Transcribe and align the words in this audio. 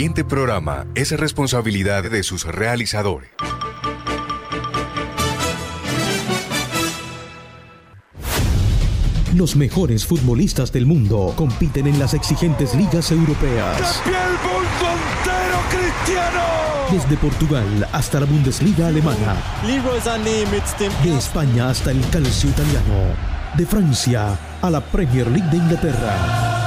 siguiente 0.00 0.24
programa 0.24 0.86
es 0.94 1.10
responsabilidad 1.10 2.10
de 2.10 2.22
sus 2.22 2.46
realizadores. 2.46 3.28
Los 9.34 9.56
mejores 9.56 10.06
futbolistas 10.06 10.72
del 10.72 10.86
mundo 10.86 11.34
compiten 11.36 11.86
en 11.86 11.98
las 11.98 12.14
exigentes 12.14 12.74
ligas 12.74 13.12
europeas. 13.12 14.02
Desde 16.90 17.18
Portugal 17.18 17.86
hasta 17.92 18.20
la 18.20 18.26
Bundesliga 18.26 18.86
alemana. 18.86 19.36
De 21.04 21.14
España 21.14 21.68
hasta 21.68 21.90
el 21.90 22.00
calcio 22.08 22.48
italiano. 22.48 23.14
De 23.54 23.66
Francia 23.66 24.38
a 24.62 24.70
la 24.70 24.80
Premier 24.80 25.26
League 25.26 25.50
de 25.50 25.58
Inglaterra. 25.58 26.60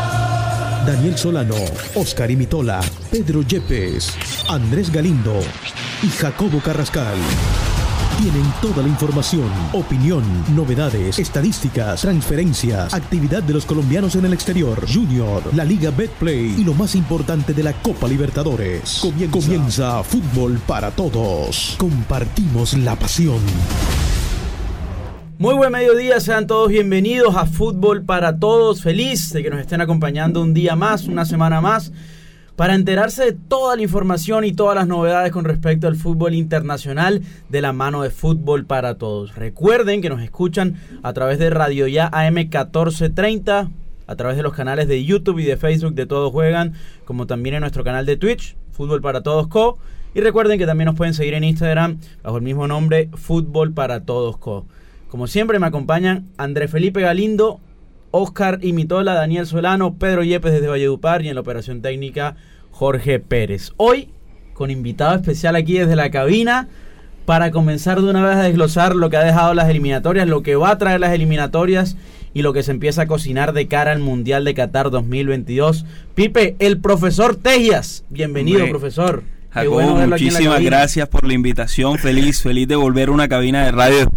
Daniel 0.86 1.18
Solano, 1.18 1.56
Oscar 1.96 2.30
Imitola, 2.30 2.82
Pedro 3.14 3.44
Yepes, 3.44 4.18
Andrés 4.50 4.92
Galindo 4.92 5.40
y 6.02 6.08
Jacobo 6.08 6.60
Carrascal. 6.62 7.14
Tienen 8.20 8.52
toda 8.60 8.82
la 8.82 8.88
información, 8.88 9.52
opinión, 9.72 10.24
novedades, 10.56 11.20
estadísticas, 11.20 12.02
transferencias, 12.02 12.92
actividad 12.92 13.44
de 13.44 13.54
los 13.54 13.68
colombianos 13.68 14.16
en 14.16 14.26
el 14.26 14.34
exterior, 14.34 14.84
Junior, 14.92 15.44
la 15.54 15.64
Liga 15.64 15.92
Betplay 15.92 16.56
y 16.58 16.64
lo 16.64 16.74
más 16.74 16.96
importante 16.96 17.54
de 17.54 17.62
la 17.62 17.74
Copa 17.74 18.08
Libertadores. 18.08 18.98
Comienza, 19.00 19.32
Comienza 19.32 20.04
Fútbol 20.04 20.60
para 20.66 20.90
Todos. 20.90 21.76
Compartimos 21.78 22.74
la 22.74 22.96
pasión. 22.96 23.42
Muy 25.38 25.54
buen 25.54 25.72
mediodía, 25.72 26.20
sean 26.20 26.48
todos 26.48 26.70
bienvenidos 26.70 27.36
a 27.36 27.46
Fútbol 27.46 28.06
para 28.06 28.40
Todos. 28.40 28.82
Feliz 28.82 29.32
de 29.34 29.44
que 29.44 29.52
nos 29.52 29.60
estén 29.60 29.82
acompañando 29.82 30.42
un 30.42 30.56
día 30.56 30.76
más, 30.76 31.04
una 31.04 31.26
semana 31.26 31.62
más 31.62 31.92
para 32.56 32.76
enterarse 32.76 33.26
de 33.26 33.34
toda 33.34 33.76
la 33.76 33.82
información 33.82 34.46
y 34.46 34.54
todas 34.54 34.76
las 34.76 34.88
novedades 34.88 35.32
con 35.32 35.46
respecto 35.46 35.88
al 35.88 35.96
fútbol 35.96 36.34
internacional 36.34 37.22
de 37.50 37.62
la 37.62 37.74
mano 37.74 38.04
de 38.04 38.10
Fútbol 38.10 38.66
para 38.66 38.98
Todos. 38.98 39.36
Recuerden 39.36 40.02
que 40.02 40.10
nos 40.10 40.22
escuchan 40.22 40.76
a 41.02 41.14
través 41.14 41.40
de 41.40 41.50
Radio 41.50 41.88
Ya 41.88 42.10
AM 42.12 42.36
1430, 42.36 43.72
a 44.06 44.16
través 44.16 44.38
de 44.38 44.44
los 44.44 44.54
canales 44.54 44.88
de 44.88 45.04
YouTube 45.04 45.40
y 45.40 45.46
de 45.46 45.58
Facebook 45.58 45.96
de 45.96 46.06
Todos 46.06 46.32
Juegan, 46.32 46.74
como 47.06 47.26
también 47.26 47.56
en 47.56 47.62
nuestro 47.62 47.84
canal 47.84 48.06
de 48.06 48.18
Twitch, 48.18 48.56
Fútbol 48.72 49.02
para 49.02 49.22
Todos 49.22 49.48
Co. 49.48 49.80
Y 50.16 50.22
recuerden 50.22 50.60
que 50.60 50.68
también 50.68 50.86
nos 50.86 50.96
pueden 50.96 51.16
seguir 51.16 51.34
en 51.34 51.44
Instagram 51.44 51.98
bajo 52.22 52.38
el 52.38 52.44
mismo 52.44 52.68
nombre, 52.68 53.10
Fútbol 53.14 53.74
para 53.74 54.02
Todos 54.02 54.38
Co. 54.38 54.66
Como 55.10 55.26
siempre 55.28 55.60
me 55.60 55.66
acompañan 55.66 56.30
André 56.38 56.68
Felipe 56.68 57.02
Galindo, 57.02 57.60
Oscar 58.16 58.60
Imitola, 58.62 59.16
Daniel 59.16 59.48
Solano, 59.48 59.96
Pedro 59.96 60.24
Yepes 60.24 60.54
desde 60.54 60.68
Valledupar 60.68 61.24
y 61.24 61.30
en 61.30 61.36
la 61.36 61.42
operación 61.42 61.82
técnica 61.82 62.36
Jorge 62.70 63.20
Pérez. 63.20 63.72
Hoy 63.78 64.10
con 64.54 64.70
invitado 64.70 65.16
especial 65.16 65.56
aquí 65.56 65.80
desde 65.80 65.96
la 65.96 66.12
cabina 66.12 66.68
para 67.26 67.50
comenzar 67.50 68.00
de 68.00 68.12
una 68.12 68.24
vez 68.24 68.36
a 68.36 68.44
desglosar 68.44 68.96
lo 68.96 69.10
que 69.10 69.18
ha 69.18 69.24
dejado 69.24 69.56
las 69.56 69.68
eliminatorias, 69.68 70.28
lo 70.28 70.44
que 70.44 70.56
va 70.56 70.70
a 70.70 70.78
traer 70.78 71.00
las 71.00 71.12
eliminatorias 71.12 71.98
y 72.36 72.44
lo 72.44 72.54
que 72.54 72.62
se 72.62 72.70
empieza 72.70 73.02
a 73.02 73.08
cocinar 73.08 73.52
de 73.52 73.68
cara 73.68 73.92
al 73.92 74.00
Mundial 74.00 74.46
de 74.46 74.54
Qatar 74.54 74.92
2022. 74.92 75.84
Pipe, 76.14 76.56
el 76.60 76.80
profesor 76.80 77.36
Tejias. 77.36 78.06
Bienvenido, 78.10 78.70
profesor. 78.70 79.24
Jacobo, 79.50 79.82
muchísimas 79.82 80.62
gracias 80.62 81.10
por 81.10 81.26
la 81.26 81.34
invitación. 81.34 81.98
Feliz, 81.98 82.44
feliz 82.44 82.68
de 82.68 82.76
volver 82.76 83.10
a 83.10 83.12
una 83.12 83.28
cabina 83.28 83.66
de 83.66 83.72
radio 83.72 84.08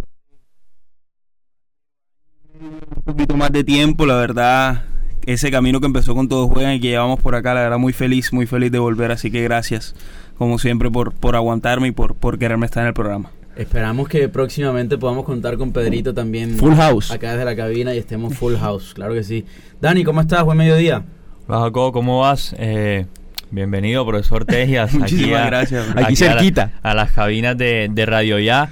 poquito 3.06 3.36
más 3.36 3.52
de 3.52 3.62
tiempo, 3.62 4.04
la 4.04 4.16
verdad, 4.16 4.82
ese 5.26 5.50
camino 5.52 5.78
que 5.80 5.86
empezó 5.86 6.14
con 6.14 6.28
todos 6.28 6.50
juegan 6.50 6.74
y 6.74 6.80
que 6.80 6.88
llevamos 6.88 7.20
por 7.20 7.36
acá, 7.36 7.54
la 7.54 7.60
verdad, 7.60 7.78
muy 7.78 7.92
feliz, 7.92 8.32
muy 8.32 8.46
feliz 8.46 8.72
de 8.72 8.80
volver, 8.80 9.12
así 9.12 9.30
que 9.30 9.42
gracias, 9.44 9.94
como 10.36 10.58
siempre, 10.58 10.90
por, 10.90 11.12
por 11.12 11.36
aguantarme 11.36 11.88
y 11.88 11.92
por, 11.92 12.16
por 12.16 12.36
quererme 12.36 12.66
estar 12.66 12.82
en 12.82 12.88
el 12.88 12.94
programa. 12.94 13.30
Esperamos 13.54 14.08
que 14.08 14.28
próximamente 14.28 14.98
podamos 14.98 15.24
contar 15.24 15.56
con 15.56 15.72
Pedrito 15.72 16.12
también. 16.12 16.56
Full 16.56 16.74
house. 16.74 17.10
Acá 17.12 17.32
desde 17.32 17.44
la 17.44 17.56
cabina 17.56 17.94
y 17.94 17.98
estemos 17.98 18.36
full 18.36 18.56
house, 18.56 18.92
claro 18.92 19.14
que 19.14 19.22
sí. 19.22 19.46
Dani, 19.80 20.02
¿cómo 20.02 20.20
estás? 20.20 20.44
Buen 20.44 20.58
mediodía. 20.58 21.04
Hola 21.46 21.60
Jacobo, 21.60 21.92
¿cómo 21.92 22.20
vas? 22.20 22.56
Eh, 22.58 23.06
bienvenido, 23.52 24.04
profesor 24.04 24.44
Tejias. 24.44 24.92
Muchísimas 24.98 25.46
gracias. 25.46 25.86
Aquí, 25.94 26.16
cerquita. 26.16 26.72
A, 26.82 26.92
las 26.92 27.12
cabinas 27.12 27.56
de, 27.56 27.88
de 27.88 28.04
Radio 28.04 28.40
Ya. 28.40 28.68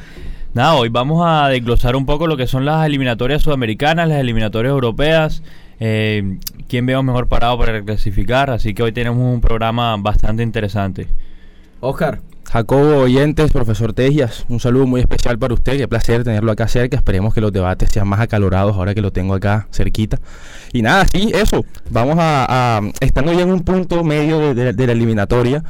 Nada, 0.54 0.74
hoy 0.74 0.88
vamos 0.88 1.20
a 1.26 1.48
desglosar 1.48 1.96
un 1.96 2.06
poco 2.06 2.28
lo 2.28 2.36
que 2.36 2.46
son 2.46 2.64
las 2.64 2.86
eliminatorias 2.86 3.42
sudamericanas, 3.42 4.08
las 4.08 4.20
eliminatorias 4.20 4.70
europeas, 4.70 5.42
eh, 5.80 6.38
quién 6.68 6.86
veo 6.86 7.02
mejor 7.02 7.26
parado 7.26 7.58
para 7.58 7.82
clasificar, 7.82 8.50
así 8.50 8.72
que 8.72 8.84
hoy 8.84 8.92
tenemos 8.92 9.18
un 9.18 9.40
programa 9.40 9.96
bastante 9.96 10.44
interesante. 10.44 11.08
Oscar. 11.80 12.20
Jacobo 12.48 12.98
Oyentes, 12.98 13.50
profesor 13.50 13.94
Tejias, 13.94 14.44
un 14.48 14.60
saludo 14.60 14.86
muy 14.86 15.00
especial 15.00 15.40
para 15.40 15.54
usted, 15.54 15.76
qué 15.76 15.88
placer 15.88 16.22
tenerlo 16.22 16.52
acá 16.52 16.68
cerca, 16.68 16.96
esperemos 16.96 17.34
que 17.34 17.40
los 17.40 17.50
debates 17.50 17.90
sean 17.90 18.06
más 18.06 18.20
acalorados 18.20 18.76
ahora 18.76 18.94
que 18.94 19.00
lo 19.00 19.10
tengo 19.10 19.34
acá 19.34 19.66
cerquita. 19.72 20.20
Y 20.72 20.82
nada, 20.82 21.04
sí, 21.12 21.32
eso, 21.34 21.64
vamos 21.90 22.14
a, 22.20 22.80
estando 23.00 23.32
ya 23.32 23.40
en 23.40 23.50
un 23.50 23.64
punto 23.64 24.04
medio 24.04 24.54
de 24.54 24.86
la 24.86 24.92
eliminatoria, 24.92 25.64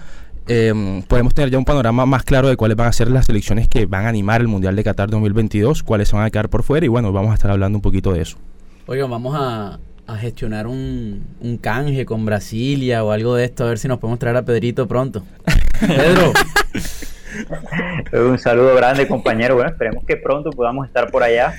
eh, 0.46 1.02
podemos 1.08 1.34
tener 1.34 1.50
ya 1.50 1.58
un 1.58 1.64
panorama 1.64 2.04
más 2.04 2.22
claro 2.22 2.48
de 2.48 2.56
cuáles 2.56 2.76
van 2.76 2.88
a 2.88 2.92
ser 2.92 3.08
las 3.08 3.26
selecciones 3.26 3.66
que 3.66 3.86
van 3.86 4.04
a 4.04 4.08
animar 4.10 4.40
el 4.40 4.48
Mundial 4.48 4.76
de 4.76 4.84
Qatar 4.84 5.08
2022, 5.08 5.82
cuáles 5.82 6.12
van 6.12 6.24
a 6.24 6.30
quedar 6.30 6.50
por 6.50 6.62
fuera 6.62 6.84
y 6.84 6.88
bueno, 6.88 7.12
vamos 7.12 7.30
a 7.30 7.34
estar 7.34 7.50
hablando 7.50 7.78
un 7.78 7.82
poquito 7.82 8.12
de 8.12 8.22
eso. 8.22 8.36
Oigan, 8.86 9.10
vamos 9.10 9.34
a, 9.38 9.78
gestionar 10.18 10.66
un, 10.66 11.58
canje 11.62 12.04
con 12.04 12.26
Brasilia 12.26 13.02
o 13.04 13.10
algo 13.10 13.34
de 13.36 13.46
esto, 13.46 13.64
a 13.64 13.68
ver 13.68 13.78
si 13.78 13.88
nos 13.88 13.98
podemos 13.98 14.18
traer 14.18 14.36
a 14.36 14.42
Pedrito 14.42 14.86
pronto. 14.86 15.22
Pedro. 15.80 16.32
un 18.28 18.38
saludo 18.38 18.76
grande 18.76 19.08
compañero, 19.08 19.54
bueno, 19.54 19.70
esperemos 19.70 20.04
que 20.04 20.16
pronto 20.16 20.50
podamos 20.50 20.86
estar 20.86 21.10
por 21.10 21.22
allá, 21.22 21.54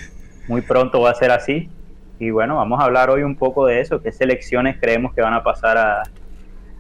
muy 0.48 0.62
pronto 0.62 1.02
va 1.02 1.10
a 1.10 1.16
ser 1.16 1.32
así. 1.32 1.70
Y 2.18 2.30
bueno, 2.30 2.56
vamos 2.56 2.80
a 2.80 2.86
hablar 2.86 3.10
hoy 3.10 3.24
un 3.24 3.36
poco 3.36 3.66
de 3.66 3.82
eso, 3.82 4.02
qué 4.02 4.12
selecciones 4.12 4.78
creemos 4.80 5.14
que 5.14 5.22
van 5.22 5.34
a 5.34 5.44
pasar 5.44 5.78
a, 5.78 6.04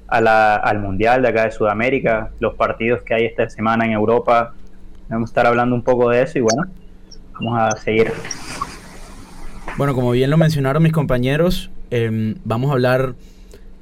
al 0.08 0.80
Mundial 0.80 1.22
de 1.22 1.30
acá 1.30 1.46
de 1.46 1.52
Sudamérica, 1.52 2.32
los 2.40 2.56
partidos 2.56 3.02
que 3.02 3.14
hay 3.14 3.26
esta 3.26 3.50
semana 3.50 3.86
en 3.86 3.92
Europa. 3.92 4.54
Vamos 5.10 5.30
a 5.30 5.32
estar 5.32 5.46
hablando 5.48 5.76
un 5.76 5.84
poco 5.84 6.10
de 6.10 6.22
eso 6.22 6.38
y 6.40 6.42
bueno, 6.42 6.64
vamos 7.34 7.60
a 7.60 7.72
seguir. 7.78 8.12
Bueno, 9.78 9.94
como 9.94 10.12
bien 10.12 10.30
lo 10.30 10.38
mencionaron 10.38 10.82
mis 10.84 10.94
compañeros, 10.94 11.70
em, 11.92 12.36
vamos 12.44 12.70
a 12.70 12.74
hablar 12.74 13.16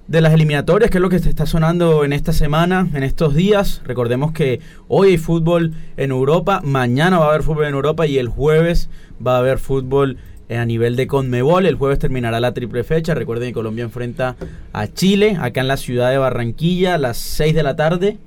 de 0.07 0.21
las 0.21 0.33
eliminatorias, 0.33 0.91
que 0.91 0.97
es 0.97 1.01
lo 1.01 1.09
que 1.09 1.19
se 1.19 1.29
está 1.29 1.45
sonando 1.45 2.03
en 2.03 2.13
esta 2.13 2.33
semana, 2.33 2.87
en 2.93 3.03
estos 3.03 3.35
días. 3.35 3.81
Recordemos 3.85 4.31
que 4.31 4.59
hoy 4.87 5.09
hay 5.09 5.17
fútbol 5.17 5.73
en 5.97 6.11
Europa, 6.11 6.61
mañana 6.63 7.19
va 7.19 7.25
a 7.25 7.29
haber 7.29 7.43
fútbol 7.43 7.65
en 7.65 7.73
Europa 7.73 8.05
y 8.05 8.17
el 8.17 8.27
jueves 8.27 8.89
va 9.25 9.35
a 9.35 9.39
haber 9.39 9.59
fútbol 9.59 10.17
a 10.57 10.65
nivel 10.65 10.95
de 10.95 11.07
Conmebol. 11.07 11.65
El 11.65 11.75
jueves 11.75 11.99
terminará 11.99 12.39
la 12.39 12.53
triple 12.53 12.83
fecha. 12.83 13.13
Recuerden 13.13 13.49
que 13.49 13.53
Colombia 13.53 13.83
enfrenta 13.83 14.35
a 14.71 14.87
Chile, 14.87 15.37
acá 15.39 15.61
en 15.61 15.67
la 15.67 15.77
ciudad 15.77 16.11
de 16.11 16.17
Barranquilla, 16.17 16.95
a 16.95 16.97
las 16.97 17.17
6 17.17 17.55
de 17.55 17.63
la 17.63 17.75
tarde. 17.75 18.17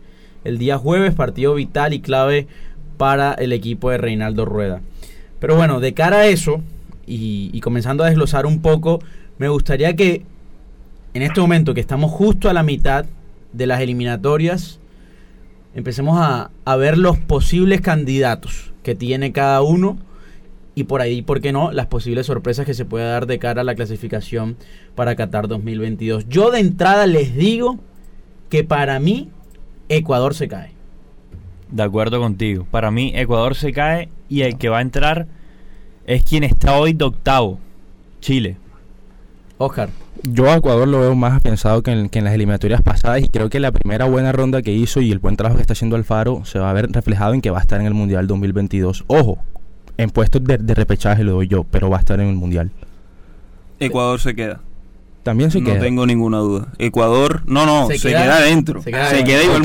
El 0.45 0.59
día 0.59 0.79
jueves, 0.79 1.15
partido 1.15 1.55
vital 1.55 1.93
y 1.93 2.01
clave 2.01 2.47
para 2.97 3.35
el 3.35 3.53
equipo 3.53 3.91
de 3.91 3.99
Reinaldo 3.99 4.45
Rueda. 4.45 4.81
Pero 5.41 5.57
bueno, 5.57 5.81
de 5.81 5.93
cara 5.95 6.19
a 6.19 6.27
eso, 6.27 6.63
y, 7.07 7.61
comenzando 7.61 8.05
a 8.05 8.09
desglosar 8.09 8.47
un 8.47 8.61
poco, 8.61 9.01
me 9.39 9.49
gustaría 9.49 9.95
que 9.95 10.23
en 11.15 11.23
este 11.23 11.41
momento 11.41 11.75
que 11.75 11.81
estamos 11.81 12.11
justo 12.11 12.49
a 12.49 12.53
la 12.53 12.63
mitad 12.63 13.07
de 13.53 13.67
las 13.67 13.81
eliminatorias, 13.81 14.81
empecemos 15.75 16.19
a, 16.19 16.51
a 16.65 16.77
ver 16.77 16.99
los 16.99 17.19
posibles 17.19 17.81
candidatos 17.81 18.73
que 18.83 18.95
tiene 18.95 19.33
cada 19.33 19.63
uno 19.63 19.99
y 20.79 20.85
por 20.85 21.01
ahí, 21.01 21.23
¿por 21.23 21.41
qué 21.41 21.53
no?, 21.53 21.73
las 21.73 21.87
posibles 21.87 22.27
sorpresas 22.27 22.67
que 22.67 22.75
se 22.75 22.85
puede 22.85 23.07
dar 23.07 23.27
de 23.27 23.39
cara 23.39 23.63
a 23.63 23.65
la 23.65 23.75
clasificación 23.75 24.59
para 24.95 25.17
Qatar 25.17 25.49
2022. 25.49 26.29
Yo 26.29 26.51
de 26.51 26.61
entrada 26.61 27.07
les 27.07 27.35
digo 27.35 27.79
que 28.51 28.63
para 28.63 29.01
mí 29.01 29.31
Ecuador 29.89 30.35
se 30.35 30.49
cae. 30.49 30.73
De 31.71 31.83
acuerdo 31.83 32.21
contigo. 32.21 32.67
Para 32.71 32.91
mí 32.91 33.11
Ecuador 33.15 33.55
se 33.55 33.73
cae 33.73 34.11
y 34.29 34.43
el 34.43 34.59
que 34.59 34.69
va 34.69 34.79
a 34.79 34.83
entrar 34.83 35.29
es 36.05 36.23
quien 36.25 36.45
está 36.45 36.77
hoy 36.77 36.93
de 36.93 37.07
octavo, 37.07 37.59
Chile. 38.21 38.59
Oscar. 39.57 39.89
Yo 40.25 40.51
a 40.51 40.57
Ecuador 40.57 40.87
lo 40.87 41.01
veo 41.01 41.15
más 41.15 41.33
afianzado 41.33 41.83
que 41.83 41.93
en, 41.93 42.11
que 42.11 42.19
en, 42.19 42.27
las 42.27 42.35
eliminatorias 42.35 42.83
pasadas 42.83 43.23
y 43.23 43.31
creo 43.31 43.49
que 43.49 43.61
la 43.61 43.73
primera 43.73 44.05
buena 44.05 44.31
ronda 44.31 44.61
que 44.61 44.75
hizo 44.75 45.01
y 45.01 45.11
el 45.11 45.21
buen 45.21 45.37
trabajo 45.37 45.57
que 45.57 45.63
está 45.63 45.73
haciendo 45.73 45.97
Alfaro 45.97 46.45
se 46.45 46.59
va 46.59 46.69
a 46.69 46.75
ver 46.75 46.93
reflejado 46.93 47.33
en 47.33 47.41
que 47.41 47.49
va 47.49 47.61
a 47.61 47.63
estar 47.63 47.81
en 47.81 47.87
el 47.87 47.95
Mundial 47.95 48.27
2022. 48.27 49.05
Ojo, 49.07 49.39
en 49.99 50.11
puestos 50.11 50.43
de, 50.45 50.57
repechaje 50.75 51.25
lo 51.25 51.33
doy 51.33 51.49
yo, 51.49 51.65
pero 51.65 51.91
va 51.91 51.97
a 51.97 52.01
estar 52.01 52.21
en 52.21 52.29
el 52.29 52.35
Mundial. 52.35 52.71
Ecuador 53.81 54.21
se 54.21 54.35
queda. 54.35 54.61
También 55.23 55.51
se 55.51 55.63
queda. 55.63 55.75
No 55.75 55.81
tengo 55.81 56.07
ninguna 56.07 56.39
duda. 56.39 56.69
Ecuador, 56.79 57.43
no, 57.47 57.67
no, 57.67 57.89
se, 57.89 57.99
queda, 57.99 58.37
adentro. 58.37 58.81
Se 58.83 58.91
queda, 58.91 59.43
igual. 59.43 59.65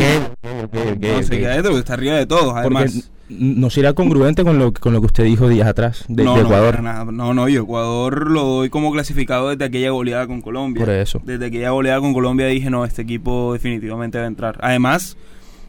se 1.23 1.37
queda 1.37 1.51
adentro 1.51 1.71
porque 1.71 1.79
está 1.79 1.93
arriba 1.93 2.15
de 2.15 2.25
todos. 2.25 2.55
Además, 2.55 3.11
no 3.29 3.69
será 3.69 3.93
congruente 3.93 4.43
con 4.43 4.57
lo, 4.57 4.73
con 4.73 4.91
lo 4.93 4.99
que 4.99 5.05
usted 5.05 5.23
dijo 5.23 5.47
días 5.47 5.67
atrás 5.67 6.03
de, 6.07 6.23
no, 6.23 6.35
de 6.35 6.41
no, 6.41 6.47
Ecuador. 6.47 6.81
nada. 6.81 7.05
No, 7.05 7.33
no, 7.33 7.47
yo 7.47 7.61
Ecuador 7.61 8.29
lo 8.29 8.43
doy 8.43 8.69
como 8.69 8.91
clasificado 8.91 9.49
desde 9.49 9.65
aquella 9.65 9.91
goleada 9.91 10.27
con 10.27 10.41
Colombia. 10.41 10.83
Por 10.83 10.93
eso. 10.93 11.21
Desde 11.23 11.45
aquella 11.45 11.69
goleada 11.69 11.99
con 11.99 12.13
Colombia 12.13 12.47
dije, 12.47 12.69
no, 12.69 12.83
este 12.83 13.03
equipo 13.03 13.53
definitivamente 13.53 14.17
va 14.17 14.25
a 14.25 14.27
entrar. 14.27 14.57
Además, 14.61 15.15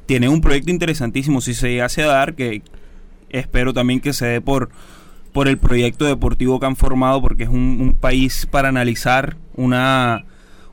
tiene 0.07 0.29
un 0.29 0.41
proyecto 0.41 0.71
interesantísimo. 0.71 1.41
Si 1.41 1.55
se 1.55 1.83
hace 1.83 2.03
a 2.03 2.07
dar, 2.07 2.35
que 2.35 2.63
espero 3.33 3.73
también 3.73 4.01
que 4.01 4.13
se 4.13 4.27
dé 4.27 4.41
por, 4.41 4.71
por 5.33 5.49
el 5.49 5.59
proyecto 5.59 6.05
deportivo 6.05 6.61
que 6.61 6.67
han 6.67 6.77
formado, 6.77 7.21
porque 7.21 7.45
es 7.45 7.49
un, 7.49 7.97
país 8.01 8.47
para 8.51 8.69
analizar 8.69 9.37
una, 9.55 10.25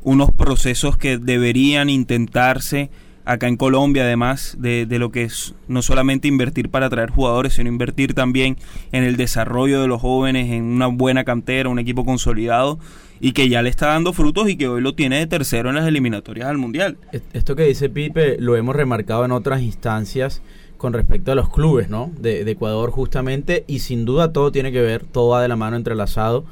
unos 0.03 0.31
procesos 0.31 0.97
que 0.97 1.17
deberían 1.17 1.89
intentarse 1.89 2.89
acá 3.25 3.47
en 3.47 3.57
Colombia, 3.57 4.03
además 4.03 4.57
de, 4.59 4.87
de, 4.87 4.97
lo 4.97 5.11
que 5.11 5.23
es 5.23 5.53
no 5.67 5.81
solamente 5.83 6.27
invertir 6.27 6.69
para 6.69 6.87
atraer 6.87 7.11
jugadores, 7.11 7.53
sino 7.53 7.69
invertir 7.69 8.15
también 8.15 8.57
en 8.91 9.03
el 9.03 9.17
desarrollo 9.17 9.81
de 9.81 9.87
los 9.87 10.01
jóvenes, 10.01 10.51
en 10.51 10.63
una 10.63 10.87
buena 10.87 11.23
cantera, 11.23 11.69
un 11.69 11.77
equipo 11.77 12.05
consolidado 12.05 12.79
y 13.19 13.33
que 13.33 13.49
ya 13.49 13.61
le 13.61 13.69
está 13.69 13.87
dando 13.87 14.13
frutos 14.13 14.49
y 14.49 14.55
que 14.55 14.67
hoy 14.67 14.81
lo 14.81 14.95
tiene 14.95 15.19
de 15.19 15.27
tercero 15.27 15.69
en 15.69 15.75
las 15.75 15.87
eliminatorias 15.87 16.47
al 16.47 16.57
Mundial. 16.57 16.97
Esto 17.33 17.55
que 17.55 17.63
dice 17.63 17.89
Pipe 17.89 18.37
lo 18.39 18.55
hemos 18.55 18.75
remarcado 18.75 19.25
en 19.25 19.31
otras 19.31 19.61
instancias 19.61 20.41
con 20.79 20.93
respecto 20.93 21.31
a 21.31 21.35
los 21.35 21.49
clubes, 21.49 21.89
¿no? 21.89 22.09
De, 22.17 22.43
de 22.43 22.51
Ecuador 22.51 22.89
justamente 22.89 23.65
y 23.67 23.79
sin 23.79 24.05
duda 24.05 24.33
todo 24.33 24.51
tiene 24.51 24.71
que 24.71 24.81
ver, 24.81 25.03
todo 25.03 25.29
va 25.29 25.41
de 25.43 25.47
la 25.47 25.55
mano 25.55 25.75
entrelazado. 25.75 26.45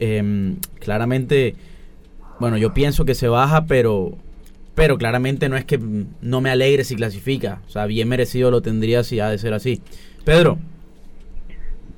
Eh, 0.00 0.54
claramente, 0.80 1.54
bueno, 2.40 2.56
yo 2.56 2.74
pienso 2.74 3.04
que 3.04 3.14
se 3.14 3.28
baja, 3.28 3.66
pero 3.66 4.16
pero 4.74 4.96
claramente 4.96 5.48
no 5.48 5.56
es 5.56 5.64
que 5.64 5.78
no 6.22 6.40
me 6.40 6.50
alegre 6.50 6.84
si 6.84 6.94
clasifica. 6.94 7.60
O 7.66 7.70
sea, 7.70 7.86
bien 7.86 8.08
merecido 8.08 8.50
lo 8.50 8.62
tendría 8.62 9.02
si 9.02 9.18
ha 9.18 9.28
de 9.28 9.36
ser 9.36 9.52
así. 9.52 9.82
Pedro. 10.24 10.56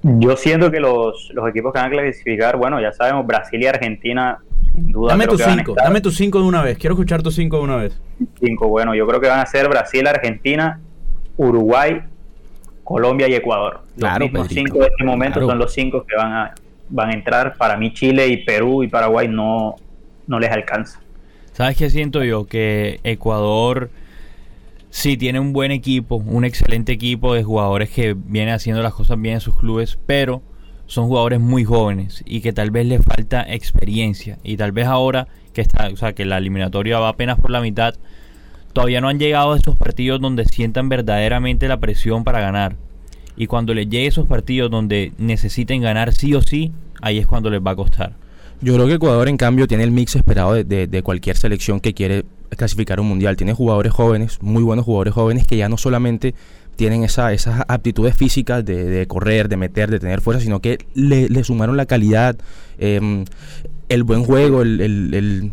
Yo 0.03 0.35
siento 0.35 0.71
que 0.71 0.81
los, 0.81 1.31
los 1.35 1.47
equipos 1.51 1.75
que 1.75 1.79
van 1.79 1.89
a 1.89 1.91
clasificar, 1.91 2.57
bueno, 2.57 2.81
ya 2.81 2.91
sabemos, 2.91 3.27
Brasil 3.27 3.63
y 3.63 3.67
Argentina, 3.67 4.39
sin 4.75 4.93
duda. 4.93 5.11
Dame 5.11 5.27
tus 5.27 5.43
cinco, 5.43 5.75
dame 5.77 6.01
tus 6.01 6.17
cinco 6.17 6.41
de 6.41 6.47
una 6.47 6.63
vez. 6.63 6.79
Quiero 6.79 6.95
escuchar 6.95 7.23
tus 7.23 7.35
cinco 7.35 7.59
de 7.59 7.65
una 7.65 7.77
vez. 7.77 8.01
Cinco, 8.43 8.69
bueno, 8.69 8.95
yo 8.95 9.07
creo 9.07 9.21
que 9.21 9.29
van 9.29 9.41
a 9.41 9.47
ser 9.47 9.69
Brasil, 9.69 10.07
Argentina, 10.07 10.81
Uruguay, 11.41 12.03
Colombia 12.85 13.29
y 13.29 13.35
Ecuador. 13.35 13.83
Claro, 13.97 14.27
los 14.27 14.33
mismos 14.33 14.49
cinco 14.49 14.79
de 14.79 14.87
este 14.89 15.05
momento 15.05 15.35
claro. 15.35 15.49
son 15.49 15.59
los 15.59 15.73
cinco 15.73 16.05
que 16.07 16.17
van 16.17 16.33
a, 16.33 16.55
van 16.91 17.11
a 17.11 17.13
entrar. 17.15 17.57
Para 17.57 17.77
mí, 17.77 17.93
Chile 17.95 18.29
y 18.29 18.45
Perú 18.45 18.83
y 18.83 18.89
Paraguay 18.89 19.27
no, 19.27 19.77
no 20.27 20.39
les 20.39 20.51
alcanza. 20.51 21.01
¿Sabes 21.53 21.77
qué 21.77 21.89
siento 21.89 22.23
yo? 22.25 22.47
Que 22.47 23.01
Ecuador 23.05 23.91
sí 24.91 25.17
tiene 25.17 25.41
un 25.41 25.53
buen 25.53 25.71
equipo, 25.71 26.17
un 26.17 26.45
excelente 26.45 26.93
equipo 26.93 27.35
de 27.35 27.43
jugadores 27.43 27.91
que 27.91 28.15
vienen 28.15 28.55
haciendo 28.55 28.83
las 28.83 28.93
cosas 28.93 29.21
bien 29.21 29.35
en 29.35 29.41
sus 29.41 29.57
clubes, 29.57 29.99
pero 30.07 30.43
son 30.87 31.07
jugadores 31.07 31.41
muy 31.41 31.65
jóvenes 31.65 32.23
y 32.27 32.41
que 32.41 32.53
tal 32.53 32.71
vez 32.71 32.85
les 32.87 33.03
falta 33.03 33.43
experiencia. 33.49 34.39
Y 34.43 34.59
tal 34.59 34.73
vez 34.73 34.87
ahora 34.87 35.27
que 35.55 35.63
está, 35.63 35.89
o 35.89 35.97
sea, 35.97 36.13
que 36.13 36.27
la 36.27 36.37
eliminatoria 36.37 36.99
va 36.99 37.09
apenas 37.09 37.41
por 37.41 37.51
la 37.51 37.61
mitad, 37.61 37.95
todavía 38.73 39.01
no 39.01 39.09
han 39.09 39.19
llegado 39.19 39.53
a 39.53 39.57
esos 39.57 39.77
partidos 39.77 40.21
donde 40.21 40.45
sientan 40.45 40.89
verdaderamente 40.89 41.69
la 41.69 41.79
presión 41.79 42.25
para 42.25 42.41
ganar. 42.41 42.77
Y 43.37 43.47
cuando 43.47 43.75
les 43.75 43.89
llegue 43.89 44.07
esos 44.07 44.27
partidos 44.27 44.71
donde 44.71 45.13
necesiten 45.19 45.81
ganar 45.83 46.13
sí 46.13 46.35
o 46.35 46.43
sí, 46.43 46.73
ahí 47.01 47.19
es 47.19 47.27
cuando 47.27 47.51
les 47.51 47.61
va 47.61 47.73
a 47.73 47.77
costar. 47.77 48.13
Yo 48.63 48.75
creo 48.75 48.87
que 48.87 48.95
Ecuador, 48.95 49.29
en 49.29 49.39
cambio, 49.39 49.67
tiene 49.67 49.85
el 49.85 49.91
mix 49.91 50.17
esperado 50.17 50.53
de, 50.53 50.87
de, 50.87 51.03
cualquier 51.03 51.37
selección 51.37 51.81
que 51.81 51.95
quiere 51.95 52.27
clasificar 52.51 53.01
un 53.01 53.09
mundial. 53.09 53.37
Tiene 53.37 53.55
jugadores 53.55 53.93
jóvenes, 53.93 54.39
muy 54.43 54.63
buenos 54.63 54.85
jugadores 54.85 55.15
jóvenes, 55.15 55.47
que 55.47 55.57
ya 55.57 55.71
no 55.71 55.79
solamente 55.79 56.35
tienen 56.77 57.03
esa, 57.03 57.33
esas 57.33 57.63
aptitudes 57.69 58.15
físicas 58.15 58.63
de, 58.65 58.85
de, 58.85 59.07
correr, 59.07 59.49
de 59.49 59.57
meter, 59.57 59.91
de 59.91 59.99
tener 59.99 60.21
fuerza, 60.21 60.43
sino 60.43 60.61
que 60.61 60.79
le, 60.93 61.31
le 61.31 61.45
sumaron 61.45 61.79
la 61.79 61.87
calidad, 61.87 62.37
eh, 62.79 63.25
el 63.89 64.03
buen 64.03 64.25
juego, 64.25 64.61
el, 64.61 64.81
el, 64.83 65.15
el, 65.15 65.53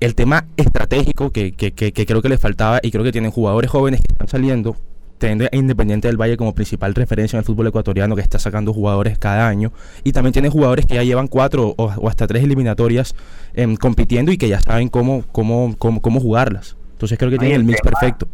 el 0.00 0.14
tema 0.14 0.46
estratégico 0.56 1.30
que, 1.30 1.52
que, 1.52 1.72
que, 1.72 1.92
que 1.92 2.06
creo 2.06 2.22
que 2.22 2.28
les 2.28 2.40
faltaba 2.40 2.80
y 2.82 2.90
creo 2.90 3.04
que 3.04 3.12
tienen 3.12 3.30
jugadores 3.30 3.70
jóvenes 3.70 4.00
que 4.00 4.12
están 4.12 4.28
saliendo 4.28 4.76
teniendo 5.18 5.44
a 5.52 5.54
Independiente 5.54 6.08
del 6.08 6.16
Valle 6.16 6.38
como 6.38 6.54
principal 6.54 6.94
referencia 6.94 7.36
en 7.36 7.40
el 7.40 7.44
fútbol 7.44 7.66
ecuatoriano 7.66 8.16
que 8.16 8.22
está 8.22 8.38
sacando 8.38 8.72
jugadores 8.72 9.18
cada 9.18 9.46
año 9.46 9.70
y 10.02 10.12
también 10.12 10.32
tiene 10.32 10.48
jugadores 10.48 10.86
que 10.86 10.94
ya 10.94 11.04
llevan 11.04 11.28
cuatro 11.28 11.74
o, 11.76 11.84
o 11.84 12.08
hasta 12.08 12.26
tres 12.26 12.42
eliminatorias 12.42 13.14
eh, 13.54 13.76
compitiendo 13.78 14.32
y 14.32 14.38
que 14.38 14.48
ya 14.48 14.60
saben 14.60 14.88
cómo, 14.88 15.22
cómo, 15.30 15.76
cómo, 15.78 16.00
cómo 16.00 16.20
jugarlas. 16.20 16.76
Entonces 16.92 17.18
creo 17.18 17.30
que 17.30 17.38
tienen 17.38 17.56
el 17.56 17.64
mix 17.64 17.80
perfecto. 17.82 18.26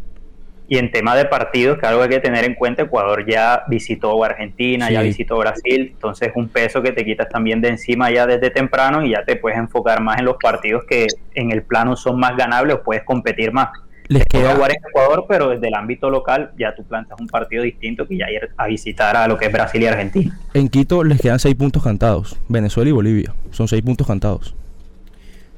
Y 0.68 0.78
en 0.78 0.90
tema 0.90 1.14
de 1.14 1.26
partidos, 1.26 1.78
que 1.78 1.86
algo 1.86 2.02
hay 2.02 2.08
que 2.08 2.20
tener 2.20 2.44
en 2.44 2.54
cuenta, 2.54 2.82
Ecuador 2.82 3.24
ya 3.28 3.62
visitó 3.68 4.22
Argentina, 4.24 4.88
sí. 4.88 4.94
ya 4.94 5.02
visitó 5.02 5.38
Brasil, 5.38 5.92
entonces 5.92 6.32
un 6.34 6.48
peso 6.48 6.82
que 6.82 6.92
te 6.92 7.04
quitas 7.04 7.28
también 7.28 7.60
de 7.60 7.68
encima 7.68 8.10
ya 8.10 8.26
desde 8.26 8.50
temprano 8.50 9.04
y 9.04 9.10
ya 9.10 9.24
te 9.24 9.36
puedes 9.36 9.58
enfocar 9.58 10.00
más 10.00 10.18
en 10.18 10.24
los 10.24 10.36
partidos 10.42 10.84
que 10.88 11.06
en 11.34 11.52
el 11.52 11.62
plano 11.62 11.94
son 11.94 12.18
más 12.18 12.36
ganables 12.36 12.76
o 12.76 12.82
puedes 12.82 13.04
competir 13.04 13.52
más 13.52 13.68
les 14.08 14.24
queda 14.26 14.54
jugar 14.54 14.70
en 14.70 14.76
Ecuador, 14.88 15.24
pero 15.28 15.48
desde 15.50 15.68
el 15.68 15.74
ámbito 15.74 16.10
local 16.10 16.52
ya 16.58 16.74
tú 16.74 16.84
plantas 16.84 17.18
un 17.20 17.26
partido 17.26 17.62
distinto 17.62 18.06
que 18.06 18.16
ya 18.16 18.30
ir 18.30 18.50
a 18.56 18.66
visitar 18.66 19.16
a 19.16 19.26
lo 19.26 19.36
que 19.36 19.46
es 19.46 19.52
Brasil 19.52 19.82
y 19.82 19.86
Argentina. 19.86 20.38
En 20.54 20.68
Quito 20.68 21.02
les 21.02 21.20
quedan 21.20 21.38
seis 21.38 21.54
puntos 21.54 21.82
cantados, 21.82 22.36
Venezuela 22.48 22.88
y 22.90 22.92
Bolivia, 22.92 23.34
son 23.50 23.68
seis 23.68 23.82
puntos 23.82 24.06
cantados. 24.06 24.54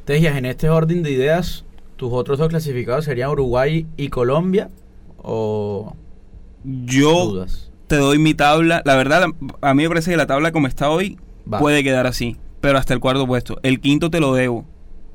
Tejias, 0.05 0.37
en 0.37 0.47
este 0.47 0.71
orden 0.71 1.03
de 1.03 1.11
ideas, 1.11 1.65
tus 1.97 2.13
otros 2.13 2.39
dos 2.39 2.49
clasificados 2.49 3.05
serían 3.05 3.31
Uruguay 3.31 3.87
y 3.97 4.09
Colombia 4.09 4.69
o 5.19 5.95
yo 6.65 7.27
dudas? 7.27 7.71
te 7.87 7.97
doy 7.97 8.19
mi 8.19 8.35
tabla, 8.35 8.83
la 8.85 8.97
verdad 8.97 9.27
a 9.61 9.75
mí 9.75 9.83
me 9.83 9.89
parece 9.89 10.11
que 10.11 10.17
la 10.17 10.27
tabla 10.27 10.53
como 10.53 10.67
está 10.67 10.91
hoy 10.91 11.19
Va. 11.53 11.59
puede 11.59 11.83
quedar 11.83 12.07
así, 12.07 12.37
pero 12.61 12.79
hasta 12.79 12.95
el 12.95 13.01
cuarto 13.01 13.27
puesto. 13.27 13.59
El 13.63 13.81
quinto 13.81 14.11
te 14.11 14.21
lo 14.21 14.35
debo 14.35 14.67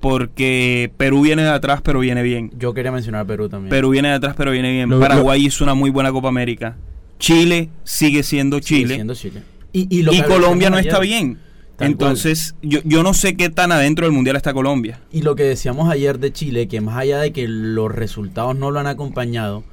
porque 0.04 0.92
Perú 0.98 1.22
viene 1.22 1.44
de 1.44 1.50
atrás, 1.50 1.82
pero 1.82 2.00
viene 2.02 2.24
bien. 2.24 2.52
Yo 2.58 2.74
quería 2.74 2.92
mencionar 2.92 3.22
a 3.22 3.26
Perú 3.26 3.48
también. 3.48 3.70
Perú 3.70 3.92
viene 3.92 4.10
de 4.10 4.16
atrás, 4.16 4.36
pero 4.36 4.52
viene 4.52 4.70
bien. 4.70 4.90
Lo, 4.90 5.00
Paraguay 5.00 5.40
lo, 5.40 5.48
hizo 5.48 5.64
una 5.64 5.76
muy 5.76 5.92
buena 5.92 6.12
Copa 6.12 6.28
América. 6.28 6.76
Chile 7.20 7.70
sigue 7.86 8.22
siendo 8.24 8.60
Chile. 8.60 8.82
Sigue 8.82 8.96
siendo 8.96 9.16
Chile. 9.16 9.44
Y, 9.72 9.88
y, 9.90 10.02
y 10.02 10.22
Colombia 10.24 10.70
no 10.70 10.76
ayer, 10.76 10.92
está 10.92 11.00
bien. 11.00 11.40
Entonces, 11.80 12.54
yo, 12.62 12.80
yo 12.84 13.02
no 13.02 13.14
sé 13.14 13.38
qué 13.38 13.50
tan 13.50 13.72
adentro 13.72 14.06
del 14.06 14.14
Mundial 14.14 14.36
está 14.36 14.54
Colombia. 14.54 15.00
Y 15.10 15.22
lo 15.22 15.36
que 15.36 15.44
decíamos 15.44 15.90
ayer 15.90 16.20
de 16.20 16.34
Chile, 16.34 16.68
que 16.68 16.82
más 16.82 16.98
allá 16.98 17.20
de 17.20 17.32
que 17.32 17.48
los 17.48 17.90
resultados 17.90 18.58
no 18.58 18.72
lo 18.72 18.82
han 18.82 18.88
acompañado, 18.88 19.64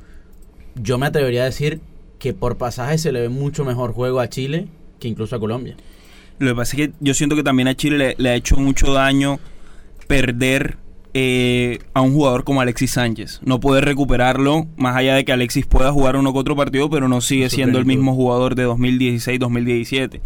yo 0.75 0.99
me 0.99 1.07
atrevería 1.07 1.43
a 1.43 1.47
decir 1.47 1.81
que 2.19 2.35
por 2.35 2.57
pasaje 2.57 2.99
se 2.99 3.13
le 3.13 3.21
ve 3.23 3.29
mucho 3.29 3.65
mejor 3.65 3.93
juego 3.93 4.21
a 4.21 4.29
Chile 4.29 4.69
que 4.99 5.09
incluso 5.09 5.37
a 5.37 5.41
Colombia. 5.41 5.77
Lo 6.39 6.51
que 6.51 6.57
pasa 6.57 6.77
es 6.77 6.89
que 6.89 6.95
yo 7.01 7.15
siento 7.15 7.37
que 7.37 7.43
también 7.43 7.69
a 7.69 7.75
Chile 7.75 7.99
le, 7.99 8.15
le 8.19 8.31
ha 8.31 8.35
hecho 8.35 8.57
mucho 8.57 8.93
daño 8.93 9.39
perder 10.07 10.79
eh, 11.13 11.81
a 11.93 12.03
un 12.03 12.13
jugador 12.13 12.45
como 12.45 12.61
Alexis 12.61 12.93
Sánchez. 12.93 13.41
No 13.43 13.59
poder 13.59 13.85
recuperarlo, 13.85 14.67
más 14.77 14.97
allá 14.97 15.17
de 15.17 15.25
que 15.25 15.33
Alexis 15.33 15.67
pueda 15.67 15.91
jugar 15.93 16.17
uno 16.17 16.33
que 16.33 16.39
otro 16.39 16.55
partido, 16.55 16.89
pero 16.89 17.09
no 17.09 17.21
sigue 17.21 17.51
siendo 17.51 17.79
el 17.79 17.85
mismo 17.85 18.15
jugador 18.15 18.55
de 18.55 18.69
2016-2017. 18.69 20.21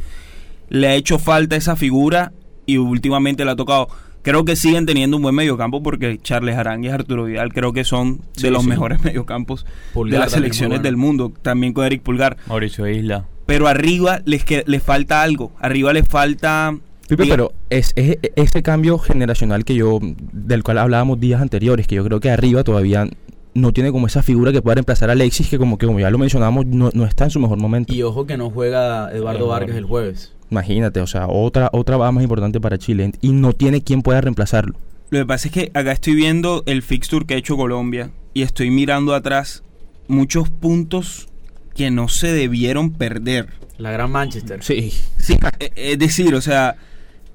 Le 0.68 0.88
ha 0.88 0.94
hecho 0.94 1.18
falta 1.18 1.56
esa 1.56 1.76
figura 1.76 2.32
y 2.66 2.76
últimamente 2.76 3.44
le 3.44 3.52
ha 3.52 3.56
tocado. 3.56 3.88
Creo 4.24 4.46
que 4.46 4.56
siguen 4.56 4.86
teniendo 4.86 5.18
un 5.18 5.22
buen 5.22 5.34
mediocampo 5.34 5.82
porque 5.82 6.18
Charles 6.22 6.56
Arangues 6.56 6.90
y 6.90 6.94
Arturo 6.94 7.24
Vidal 7.24 7.52
creo 7.52 7.74
que 7.74 7.84
son 7.84 8.18
de 8.18 8.24
sí, 8.40 8.50
los 8.50 8.62
sí. 8.62 8.70
mejores 8.70 9.04
mediocampos 9.04 9.66
Pulgar 9.92 10.12
de 10.12 10.24
las 10.24 10.32
selecciones 10.32 10.78
bueno. 10.78 10.82
del 10.82 10.96
mundo. 10.96 11.32
También 11.42 11.74
con 11.74 11.84
Eric 11.84 12.02
Pulgar. 12.02 12.38
Mauricio 12.46 12.88
Isla. 12.88 13.26
Pero 13.44 13.68
arriba 13.68 14.22
les, 14.24 14.46
que, 14.46 14.64
les 14.66 14.82
falta 14.82 15.22
algo. 15.22 15.52
Arriba 15.60 15.92
les 15.92 16.08
falta 16.08 16.74
Pipe, 17.06 17.26
pero 17.28 17.52
es, 17.68 17.92
es, 17.96 18.16
ese 18.34 18.62
cambio 18.62 18.96
generacional 18.98 19.66
que 19.66 19.74
yo, 19.74 19.98
del 20.00 20.62
cual 20.62 20.78
hablábamos 20.78 21.20
días 21.20 21.42
anteriores, 21.42 21.86
que 21.86 21.96
yo 21.96 22.04
creo 22.04 22.18
que 22.18 22.30
arriba 22.30 22.64
todavía 22.64 23.06
no 23.52 23.72
tiene 23.72 23.92
como 23.92 24.06
esa 24.06 24.22
figura 24.22 24.52
que 24.52 24.62
pueda 24.62 24.76
reemplazar 24.76 25.10
a 25.10 25.12
Alexis, 25.12 25.48
que 25.48 25.58
como 25.58 25.78
que 25.78 25.86
como 25.86 26.00
ya 26.00 26.10
lo 26.10 26.18
mencionamos, 26.18 26.66
no, 26.66 26.90
no 26.92 27.04
está 27.04 27.24
en 27.24 27.30
su 27.30 27.40
mejor 27.40 27.58
momento. 27.58 27.92
Y 27.92 28.02
ojo 28.02 28.26
que 28.26 28.36
no 28.36 28.50
juega 28.50 29.12
Eduardo 29.12 29.48
Vargas 29.48 29.76
el 29.76 29.84
jueves. 29.84 30.32
Imagínate, 30.54 31.00
o 31.00 31.06
sea, 31.08 31.26
otra, 31.26 31.68
otra 31.72 31.96
baja 31.96 32.12
más 32.12 32.22
importante 32.22 32.60
para 32.60 32.78
Chile 32.78 33.10
y 33.20 33.32
no 33.32 33.54
tiene 33.54 33.82
quien 33.82 34.02
pueda 34.02 34.20
reemplazarlo. 34.20 34.78
Lo 35.10 35.18
que 35.18 35.26
pasa 35.26 35.48
es 35.48 35.52
que 35.52 35.72
acá 35.74 35.90
estoy 35.90 36.14
viendo 36.14 36.62
el 36.66 36.82
fixture 36.82 37.26
que 37.26 37.34
ha 37.34 37.36
hecho 37.36 37.56
Colombia 37.56 38.12
y 38.34 38.42
estoy 38.42 38.70
mirando 38.70 39.16
atrás 39.16 39.64
muchos 40.06 40.50
puntos 40.50 41.26
que 41.74 41.90
no 41.90 42.06
se 42.08 42.32
debieron 42.32 42.92
perder. 42.92 43.48
La 43.78 43.90
gran 43.90 44.12
Manchester. 44.12 44.62
Sí. 44.62 44.92
Sí, 45.18 45.36
es 45.74 45.98
decir, 45.98 46.36
o 46.36 46.40
sea, 46.40 46.76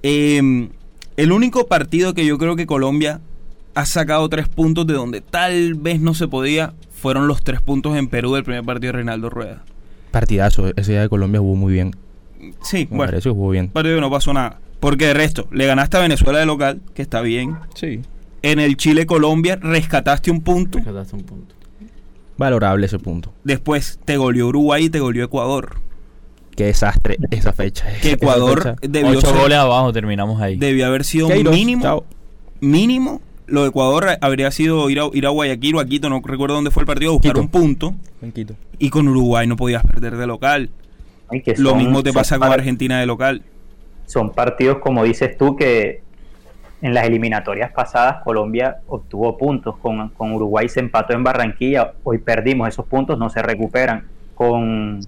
eh, 0.02 0.70
el 1.18 1.32
único 1.34 1.68
partido 1.68 2.14
que 2.14 2.26
yo 2.26 2.38
creo 2.38 2.56
que 2.56 2.66
Colombia 2.66 3.20
ha 3.76 3.86
sacado 3.86 4.30
tres 4.30 4.48
puntos 4.48 4.88
de 4.88 4.94
donde 4.94 5.20
tal 5.20 5.74
vez 5.74 6.00
no 6.00 6.14
se 6.14 6.30
podía 6.30 6.74
fueron 6.94 7.28
los 7.28 7.44
tres 7.44 7.60
puntos 7.62 7.98
en 7.98 8.08
Perú 8.08 8.36
del 8.36 8.46
primer 8.46 8.64
partido 8.64 8.94
de 8.94 8.98
Reinaldo 9.00 9.30
Rueda. 9.30 9.66
Partidazo, 10.12 10.72
ese 10.78 10.94
día 10.94 11.02
de 11.02 11.10
Colombia 11.10 11.42
jugó 11.42 11.56
muy 11.56 11.74
bien. 11.74 11.94
Sí, 12.62 12.88
Me 12.90 12.98
bueno. 12.98 13.12
parece 13.12 13.30
que 13.30 13.34
jugó 13.36 13.50
bien. 13.52 13.70
Partido 13.70 13.96
que 13.96 14.02
no 14.02 14.10
pasó 14.10 14.34
nada. 14.34 14.60
Porque 14.80 15.08
de 15.08 15.14
resto, 15.14 15.48
le 15.52 15.66
ganaste 15.66 15.98
a 15.98 16.00
Venezuela 16.02 16.40
de 16.40 16.46
local, 16.46 16.82
que 16.94 17.02
está 17.02 17.22
bien. 17.22 17.58
Sí. 17.76 18.02
En 18.42 18.60
el 18.60 18.78
Chile-Colombia 18.78 19.58
rescataste 19.62 20.32
un 20.32 20.42
punto. 20.42 20.78
Rescataste 20.78 21.16
un 21.16 21.24
punto. 21.24 21.56
Valorable 22.38 22.86
ese 22.86 23.00
punto. 23.00 23.34
Después 23.44 24.00
te 24.06 24.16
goleó 24.18 24.48
Uruguay 24.48 24.86
y 24.86 24.90
te 24.90 25.00
goleó 25.02 25.26
Ecuador. 25.26 25.78
Qué 26.56 26.66
desastre 26.66 27.18
esa 27.32 27.52
fecha. 27.54 27.86
Que 28.02 28.08
Esa 28.10 28.16
Ecuador 28.16 28.64
fecha. 28.64 28.76
debió, 28.82 29.18
Ocho 29.18 29.28
ser- 29.28 29.38
goles 29.40 29.58
abajo, 29.58 29.92
terminamos 29.92 30.42
ahí. 30.42 30.56
debió 30.58 30.86
haber 30.88 31.04
sido 31.04 31.28
mínimo. 31.30 31.82
chao. 31.84 32.06
Mínimo. 32.62 33.22
Lo 33.48 33.64
de 33.64 33.70
Ecuador 33.70 34.08
habría 34.22 34.52
sido 34.52 34.90
ir 34.90 35.00
a, 35.00 35.10
ir 35.14 35.26
a 35.26 35.30
Guayaquil 35.30 35.76
o 35.76 35.80
a 35.80 35.86
Quito, 35.86 36.08
no 36.10 36.22
recuerdo 36.24 36.56
dónde 36.56 36.70
fue 36.72 36.84
el 36.84 36.88
partido, 36.88 37.12
a 37.12 37.14
buscar 37.14 37.32
Quito. 37.32 37.42
un 37.42 37.48
punto. 37.50 37.96
En 38.22 38.32
Quito. 38.32 38.56
Y 38.78 38.90
con 38.90 39.08
Uruguay 39.08 39.48
no 39.48 39.56
podías 39.58 39.84
perder 39.86 40.16
de 40.18 40.28
local. 40.28 40.70
Y 41.32 41.42
que 41.42 41.56
Lo 41.58 41.70
son- 41.72 41.78
mismo 41.80 42.02
te 42.04 42.12
pasa 42.14 42.38
con 42.40 42.52
Argentina 42.52 43.00
de 43.00 43.06
local. 43.06 43.42
Son 44.06 44.32
partidos, 44.32 44.80
como 44.80 45.04
dices 45.04 45.38
tú, 45.38 45.56
que 45.56 46.02
en 46.82 46.94
las 46.94 47.06
eliminatorias 47.06 47.72
pasadas 47.72 48.24
Colombia 48.24 48.78
obtuvo 48.88 49.38
puntos. 49.38 49.78
Con, 49.78 50.10
con 50.10 50.32
Uruguay 50.34 50.68
se 50.70 50.80
empató 50.80 51.14
en 51.14 51.24
Barranquilla. 51.24 51.94
Hoy 52.04 52.18
perdimos 52.18 52.68
esos 52.70 52.86
puntos, 52.86 53.20
no 53.20 53.30
se 53.30 53.42
recuperan. 53.42 54.08
Con, 54.34 55.02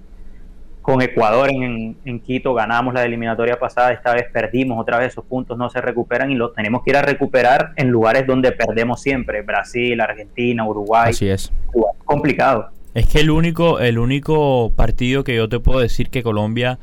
con 0.82 1.02
Ecuador 1.02 1.50
en, 1.50 1.96
en 2.06 2.20
Quito 2.20 2.54
ganamos 2.54 2.94
la 2.94 3.04
eliminatoria 3.04 3.58
pasada. 3.58 3.92
Esta 3.94 4.14
vez 4.14 4.26
perdimos 4.32 4.80
otra 4.80 4.98
vez 5.00 5.10
esos 5.14 5.24
puntos, 5.26 5.58
no 5.58 5.70
se 5.70 5.80
recuperan 5.82 6.30
y 6.32 6.36
los 6.36 6.54
tenemos 6.54 6.84
que 6.84 6.90
ir 6.92 6.98
a 6.98 7.02
recuperar 7.02 7.72
en 7.78 7.88
lugares 7.90 8.28
donde 8.28 8.52
perdemos 8.52 9.02
siempre: 9.02 9.42
Brasil, 9.42 10.00
Argentina, 10.02 10.66
Uruguay. 10.68 11.12
Así 11.12 11.30
es. 11.30 11.52
Uruguay. 11.70 11.94
Complicado. 12.04 12.70
Es 12.94 13.08
que 13.08 13.20
el 13.20 13.30
único, 13.32 13.80
el 13.80 13.98
único 13.98 14.72
partido 14.76 15.24
que 15.24 15.36
yo 15.36 15.48
te 15.48 15.60
puedo 15.60 15.80
decir 15.80 16.10
que 16.10 16.24
Colombia 16.24 16.78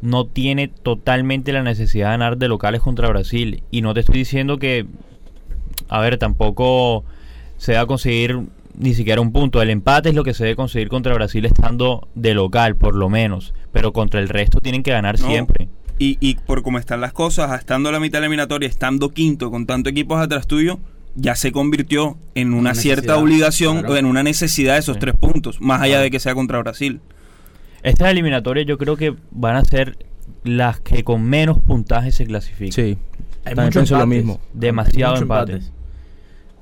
no 0.00 0.26
tiene 0.26 0.68
totalmente 0.68 1.52
la 1.52 1.62
necesidad 1.62 2.06
de 2.06 2.12
ganar 2.12 2.36
de 2.38 2.48
locales 2.48 2.80
contra 2.80 3.08
Brasil. 3.08 3.62
Y 3.70 3.82
no 3.82 3.94
te 3.94 4.00
estoy 4.00 4.16
diciendo 4.18 4.58
que, 4.58 4.86
a 5.88 6.00
ver, 6.00 6.16
tampoco 6.18 7.04
se 7.58 7.74
va 7.74 7.80
a 7.82 7.86
conseguir 7.86 8.40
ni 8.78 8.94
siquiera 8.94 9.20
un 9.20 9.32
punto. 9.32 9.60
El 9.60 9.70
empate 9.70 10.08
es 10.08 10.14
lo 10.14 10.24
que 10.24 10.34
se 10.34 10.44
debe 10.44 10.56
conseguir 10.56 10.88
contra 10.88 11.14
Brasil 11.14 11.44
estando 11.44 12.08
de 12.14 12.34
local, 12.34 12.76
por 12.76 12.94
lo 12.94 13.08
menos. 13.08 13.52
Pero 13.72 13.92
contra 13.92 14.20
el 14.20 14.28
resto 14.28 14.60
tienen 14.60 14.82
que 14.82 14.90
ganar 14.90 15.20
No. 15.20 15.26
siempre. 15.28 15.68
Y, 15.98 16.16
y 16.20 16.34
por 16.34 16.62
cómo 16.62 16.78
están 16.78 17.00
las 17.00 17.12
cosas, 17.12 17.56
estando 17.60 17.90
a 17.90 17.92
la 17.92 18.00
mitad 18.00 18.14
de 18.18 18.20
la 18.22 18.26
eliminatoria, 18.26 18.68
estando 18.68 19.10
quinto 19.10 19.50
con 19.50 19.66
tantos 19.66 19.92
equipos 19.92 20.20
atrás 20.20 20.46
tuyo, 20.48 20.80
ya 21.14 21.34
se 21.34 21.52
convirtió 21.52 22.16
en 22.34 22.48
una, 22.52 22.60
Una 22.70 22.74
cierta 22.74 23.16
obligación 23.18 23.80
claro. 23.80 23.94
o 23.94 23.96
en 23.96 24.06
una 24.06 24.22
necesidad 24.22 24.74
de 24.74 24.80
esos 24.80 24.94
Sí. 24.94 25.00
tres 25.00 25.14
puntos, 25.14 25.60
más 25.60 25.82
allá 25.82 26.00
de 26.00 26.10
que 26.10 26.18
sea 26.18 26.34
contra 26.34 26.58
Brasil. 26.58 27.00
Estas 27.82 28.10
eliminatorias 28.10 28.66
yo 28.66 28.78
creo 28.78 28.96
que 28.96 29.14
van 29.30 29.56
a 29.56 29.64
ser 29.64 29.98
las 30.44 30.80
que 30.80 31.04
con 31.04 31.22
menos 31.22 31.58
puntaje 31.60 32.12
se 32.12 32.26
clasifican. 32.26 32.72
Sí. 32.72 32.96
Hay 33.44 33.54
muchos 33.56 33.90
lo 33.90 33.96
empates. 33.98 34.06
mismo. 34.08 34.40
Demasiado 34.54 35.12
Muchos 35.12 35.22
empate. 35.22 35.52
empates. 35.52 35.72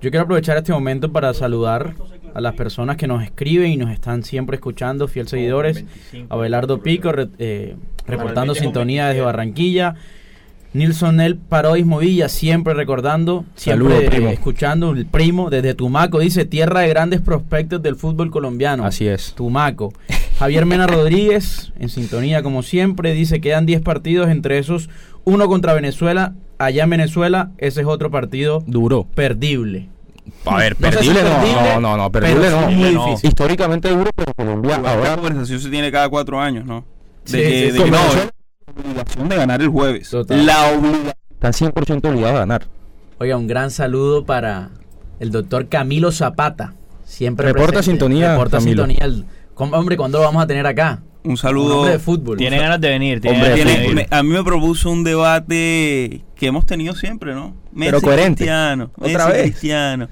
Yo 0.03 0.11
quiero 0.11 0.25
aprovechar 0.25 0.57
este 0.57 0.73
momento 0.73 1.13
para 1.13 1.35
saludar 1.35 1.95
a 2.35 2.41
las 2.41 2.55
personas 2.55 2.97
que 2.97 3.07
nos 3.07 3.23
escriben 3.23 3.71
y 3.71 3.77
nos 3.77 3.91
están 3.91 4.23
siempre 4.23 4.55
escuchando, 4.57 5.07
fiel 5.09 5.29
seguidores. 5.29 5.85
Abelardo 6.31 6.83
Pico, 6.83 7.13
re- 7.13 7.29
eh, 7.39 7.77
reportando 8.07 8.55
sintonía 8.55 9.09
desde 9.09 9.21
Barranquilla. 9.21 9.97
Nilson 10.73 11.21
El 11.21 11.37
Parois 11.37 11.85
Movilla, 11.85 12.29
siempre 12.29 12.75
recordando, 12.75 13.45
siempre 13.57 14.33
escuchando, 14.33 14.93
el 14.93 15.05
primo 15.07 15.51
desde 15.51 15.75
Tumaco, 15.75 16.21
dice 16.21 16.45
tierra 16.45 16.81
de 16.81 16.89
grandes 16.89 17.21
prospectos 17.21 17.83
del 17.83 17.97
fútbol 17.97 18.31
colombiano. 18.31 18.85
Así 18.85 19.09
es. 19.09 19.33
Tumaco. 19.35 19.93
Javier 20.39 20.67
Mena 20.67 20.87
Rodríguez, 20.87 21.73
en 21.79 21.89
sintonía 21.89 22.43
como 22.45 22.63
siempre, 22.63 23.13
dice 23.15 23.41
quedan 23.41 23.67
10 23.67 23.83
partidos, 23.83 24.29
entre 24.31 24.59
esos 24.59 24.89
uno 25.25 25.49
contra 25.49 25.75
Venezuela. 25.75 26.35
Allá 26.59 26.85
en 26.85 26.91
Venezuela, 26.91 27.51
ese 27.59 27.81
es 27.81 27.87
otro 27.87 28.11
partido 28.11 28.63
Duro. 28.67 29.07
perdible. 29.15 29.89
A 30.45 30.57
ver, 30.59 30.77
No 30.81 30.93
sé 30.93 30.99
si 31.03 31.09
perdible 31.09 31.23
no. 31.25 31.37
perdible, 31.41 31.63
No, 31.75 31.81
no, 31.81 31.97
no, 31.97 32.13
perdible 32.13 32.51
no. 32.51 32.71
muy 32.71 32.93
No. 32.93 33.07
difícil. 33.07 33.29
Históricamente 33.29 33.89
duro, 33.89 34.11
pero 34.15 34.33
Colombia 34.35 34.77
Ahora 34.77 35.11
la 35.11 35.17
conversación 35.17 35.59
se 35.59 35.69
tiene 35.69 35.91
cada 35.91 36.09
cuatro 36.09 36.39
años, 36.41 36.65
¿no? 36.65 36.85
De 37.27 37.31
Sí, 37.31 37.37
sí, 37.39 37.61
de 37.67 37.73
sí. 37.73 37.83
que 37.85 37.91
no, 37.91 37.99
obligación 38.77 39.29
de 39.29 39.37
ganar 39.37 39.61
el 39.63 39.69
jueves. 39.69 40.11
Total. 40.11 40.45
La 40.47 40.69
obligación. 40.73 41.13
están 41.33 41.53
100% 41.53 42.09
obligados 42.09 42.37
a 42.37 42.39
ganar. 42.41 42.67
Oiga, 43.19 43.37
un 43.37 43.47
gran 43.47 43.71
saludo 43.71 44.25
para 44.25 44.71
el 45.19 45.31
doctor 45.31 45.69
Camilo 45.69 46.13
Zapata. 46.13 46.75
Siempre 47.05 47.47
Reporta 47.47 47.73
presente. 47.79 47.91
sintonía, 47.93 48.33
Reporta 48.33 48.59
Camilo. 48.59 48.87
sintonía. 48.87 49.05
el- 49.05 49.25
¿Cómo- 49.55 49.77
hombre, 49.77 49.97
¿cuándo 49.97 50.19
lo 50.19 50.25
vamos 50.25 50.43
a 50.43 50.47
tener 50.47 50.67
acá? 50.67 51.03
Un 51.23 51.37
saludo. 51.37 51.85
de 51.85 51.99
fútbol. 51.99 52.39
Tiene 52.39 52.57
Un 52.57 52.63
ganas 52.63 52.81
de 52.81 52.89
venir. 52.89 53.21
Tiene 53.21 53.37
Hombre, 53.37 53.51
ganas 53.51 53.67
de 53.67 53.73
Tiene- 53.75 53.89
venir. 53.91 54.09
me- 54.11 54.17
a 54.17 54.23
mí 54.23 54.31
me 54.31 54.43
propuso 54.43 54.91
un 54.91 55.05
debate 55.05 56.25
que 56.35 56.47
hemos 56.47 56.65
tenido 56.65 56.95
siempre, 56.95 57.35
¿no? 57.35 57.55
Messi 57.73 57.91
Pero 57.91 58.01
coherente. 58.01 58.37
Cristiano, 58.45 58.91
Otra 58.97 59.27
Messi 59.27 59.33
vez. 59.33 59.43
Cristiano. 59.51 60.09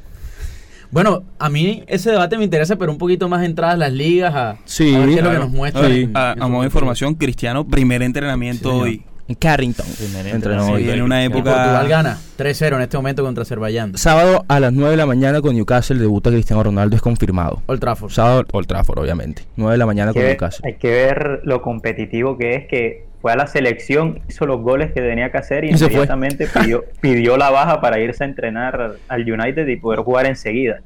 Bueno, 0.90 1.22
a 1.38 1.50
mí 1.50 1.82
ese 1.86 2.10
debate 2.10 2.38
me 2.38 2.44
interesa, 2.44 2.76
pero 2.76 2.90
un 2.92 2.98
poquito 2.98 3.28
más 3.28 3.44
entradas 3.44 3.78
las 3.78 3.92
ligas 3.92 4.34
a, 4.34 4.56
Sí, 4.64 4.94
a 4.94 4.98
ver 5.00 5.08
qué 5.08 5.14
es 5.16 5.20
lo 5.22 5.24
que 5.24 5.36
claro. 5.36 5.44
nos 5.44 5.50
muestra. 5.50 5.86
Sí. 5.88 6.08
A, 6.14 6.32
a 6.38 6.48
modo 6.48 6.62
de 6.62 6.66
información, 6.68 7.14
Cristiano, 7.14 7.66
primer 7.66 8.02
entrenamiento 8.02 8.70
Sí, 8.72 8.78
hoy. 8.80 9.02
En 9.28 9.34
Carrington. 9.34 9.84
Entrenó 9.86 10.34
entrenamiento. 10.36 10.72
hoy. 10.76 10.84
Sí, 10.84 10.90
en 10.90 11.02
una 11.02 11.22
época. 11.22 11.52
Portugal 11.54 11.86
gana 11.88 12.18
3-0 12.38 12.76
en 12.76 12.80
este 12.80 12.96
momento 12.96 13.22
contra 13.22 13.42
Azerbaiyán. 13.42 13.98
Sábado 13.98 14.46
a 14.48 14.58
las 14.58 14.72
9 14.72 14.92
de 14.92 14.96
la 14.96 15.04
mañana 15.04 15.42
con 15.42 15.54
Newcastle 15.54 15.98
debuta 15.98 16.30
Cristiano 16.30 16.62
Ronaldo, 16.62 16.96
es 16.96 17.02
confirmado. 17.02 17.60
Old 17.66 17.78
Trafford. 17.78 18.10
Sábado 18.10 18.44
Old 18.50 18.66
Trafford, 18.66 18.98
obviamente. 19.00 19.42
9 19.56 19.72
de 19.72 19.76
la 19.78 19.84
mañana 19.84 20.12
Hay 20.12 20.14
con 20.14 20.22
ver, 20.22 20.30
Newcastle. 20.30 20.62
hay 20.66 20.78
que 20.78 20.88
ver 20.88 21.40
lo 21.44 21.60
competitivo 21.60 22.38
que 22.38 22.54
es 22.54 22.66
que 22.68 23.07
fue 23.20 23.32
a 23.32 23.36
la 23.36 23.46
selección, 23.46 24.20
hizo 24.28 24.46
los 24.46 24.60
goles 24.60 24.92
que 24.92 25.00
tenía 25.00 25.30
que 25.30 25.38
hacer 25.38 25.64
y, 25.64 25.70
inmediatamente 25.70 26.46
pidió, 26.46 26.84
pidió 27.00 27.36
la 27.36 27.50
baja 27.50 27.80
para 27.80 27.98
irse 27.98 28.24
a 28.24 28.26
entrenar 28.26 28.96
al 29.08 29.30
United 29.32 29.66
y 29.66 29.76
poder 29.76 30.00
jugar 30.00 30.26
enseguida. 30.26 30.80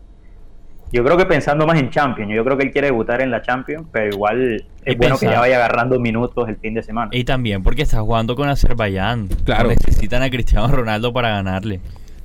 Yo 0.93 1.03
creo 1.03 1.17
que 1.17 1.25
pensando 1.25 1.67
más 1.67 1.81
en 1.81 1.89
Champions, 1.89 2.33
yo 2.35 2.45
creo 2.45 2.59
que 2.59 2.65
él 2.65 2.71
quiere 2.71 2.89
debutar 2.89 3.23
en 3.23 3.31
la 3.31 3.41
Champions, 3.41 3.87
pero 3.91 4.11
igual 4.11 4.67
es 4.85 4.95
Y 4.95 4.97
bueno 4.97 5.17
que 5.17 5.25
ya 5.25 5.41
vaya 5.41 5.57
agarrando 5.57 5.99
minutos 5.99 6.47
el 6.51 6.57
fin 6.57 6.75
de 6.75 6.83
semana. 6.83 7.11
Y 7.13 7.25
también 7.25 7.63
porque 7.63 7.81
está 7.81 8.01
jugando 8.01 8.37
con 8.37 8.51
Azerbaiyán. 8.51 9.29
Claro. 9.45 9.71
Necesitan 9.71 10.23
a 10.23 10.29
Cristiano 10.29 10.69
Ronaldo 10.69 11.15
para 11.15 11.31
ganarle. 11.31 11.81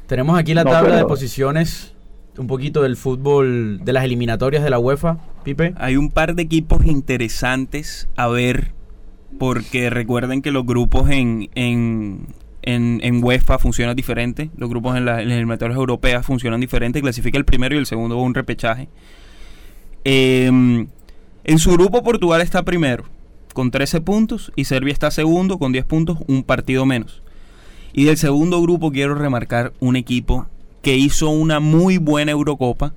Tenemos 0.07 0.37
aquí 0.37 0.53
la 0.53 0.65
No, 0.65 0.71
tabla 0.71 0.97
de 0.97 1.05
posiciones, 1.05 1.95
un 2.37 2.47
poquito 2.47 2.83
del 2.83 2.97
fútbol, 2.97 3.79
de 3.85 3.93
las 3.93 4.03
eliminatorias 4.03 4.63
de 4.63 4.69
la 4.69 4.79
UEFA, 4.79 5.17
Pipe. 5.43 5.73
Hay 5.77 5.95
un 5.95 6.11
par 6.11 6.35
de 6.35 6.43
equipos 6.43 6.85
interesantes 6.85 8.09
a 8.17 8.27
ver, 8.27 8.71
porque 9.39 9.89
recuerden 9.89 10.41
que 10.41 10.51
los 10.51 10.65
grupos 10.65 11.09
en, 11.09 11.49
en, 11.55 12.27
en, 12.61 12.99
en 13.03 13.23
UEFA 13.23 13.59
funcionan 13.59 13.95
diferente, 13.95 14.49
los 14.57 14.69
grupos 14.69 14.97
en, 14.97 15.05
la- 15.05 15.21
en 15.21 15.27
las 15.29 15.35
eliminatorias 15.37 15.77
europeas 15.77 16.25
funcionan 16.25 16.59
diferente, 16.59 17.01
clasifica 17.01 17.37
el 17.37 17.45
primero 17.45 17.75
y 17.75 17.77
el 17.79 17.85
segundo 17.85 18.17
un 18.17 18.33
repechaje. 18.33 18.87
Eh, 20.05 20.47
en 21.43 21.59
su 21.59 21.71
grupo 21.71 22.03
Portugal 22.03 22.41
está 22.41 22.63
primero, 22.63 23.05
con 23.53 23.71
13 23.71 24.01
puntos, 24.01 24.51
y 24.55 24.65
Serbia 24.65 24.93
está 24.93 25.11
segundo, 25.11 25.57
con 25.59 25.71
10 25.71 25.85
puntos, 25.85 26.17
un 26.27 26.43
partido 26.43 26.85
menos. 26.85 27.21
Y 27.93 28.05
del 28.05 28.17
segundo 28.17 28.61
grupo 28.61 28.91
quiero 28.91 29.15
remarcar 29.15 29.73
un 29.79 29.95
equipo 29.95 30.47
que 30.81 30.95
hizo 30.97 31.29
una 31.29 31.59
muy 31.59 31.97
buena 31.97 32.31
Eurocopa, 32.31 32.93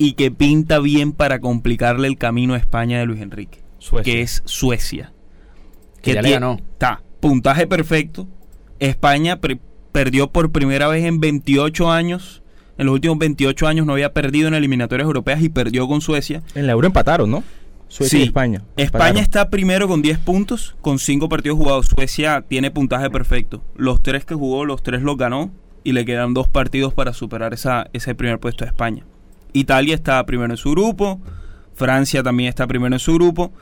y 0.00 0.12
que 0.12 0.30
pinta 0.30 0.78
bien 0.78 1.10
para 1.12 1.40
complicarle 1.40 2.06
el 2.06 2.18
camino 2.18 2.54
a 2.54 2.58
España 2.58 3.00
de 3.00 3.06
Luis 3.06 3.20
Enrique, 3.20 3.58
Suecia. 3.78 4.12
que 4.12 4.22
es 4.22 4.42
Suecia. 4.44 5.12
Que 6.02 6.14
ya 6.14 6.22
le 6.22 6.30
ganó. 6.30 6.58
Está, 6.72 7.02
puntaje 7.20 7.66
perfecto. 7.66 8.28
España 8.78 9.40
pre- 9.40 9.58
perdió 9.92 10.30
por 10.30 10.50
primera 10.52 10.88
vez 10.88 11.04
en 11.04 11.20
28 11.20 11.90
años. 11.90 12.42
En 12.76 12.86
los 12.86 12.94
últimos 12.94 13.18
28 13.18 13.66
años 13.66 13.86
no 13.86 13.92
había 13.94 14.12
perdido 14.12 14.46
en 14.48 14.54
eliminatorias 14.54 15.06
europeas 15.06 15.42
y 15.42 15.48
perdió 15.48 15.88
con 15.88 16.00
Suecia. 16.00 16.42
En 16.54 16.66
la 16.66 16.72
Euro 16.72 16.86
empataron, 16.86 17.30
¿no? 17.30 17.42
Suecia 17.88 18.18
Sí. 18.18 18.24
y 18.24 18.26
España. 18.28 18.62
España 18.76 19.20
está 19.20 19.48
primero 19.50 19.88
con 19.88 20.02
10 20.02 20.18
puntos, 20.18 20.76
con 20.80 20.98
5 20.98 21.28
partidos 21.28 21.58
jugados. 21.58 21.86
Suecia 21.86 22.44
tiene 22.46 22.70
puntaje 22.70 23.10
perfecto. 23.10 23.62
Los 23.76 24.00
tres 24.02 24.24
que 24.24 24.34
jugó, 24.34 24.64
los 24.64 24.82
tres 24.82 25.02
los 25.02 25.16
ganó 25.16 25.50
y 25.82 25.92
le 25.92 26.04
quedan 26.04 26.34
dos 26.34 26.48
partidos 26.48 26.92
para 26.94 27.12
superar 27.14 27.54
esa, 27.54 27.88
ese 27.92 28.14
primer 28.14 28.38
puesto 28.38 28.64
a 28.64 28.68
España. 28.68 29.04
Italia 29.54 29.94
está 29.94 30.24
primero 30.26 30.52
en 30.52 30.58
su 30.58 30.70
grupo, 30.72 31.18
Francia 31.74 32.22
también 32.22 32.50
está 32.50 32.66
primero 32.66 32.94
en 32.94 32.98
su 33.00 33.14
grupo, 33.14 33.52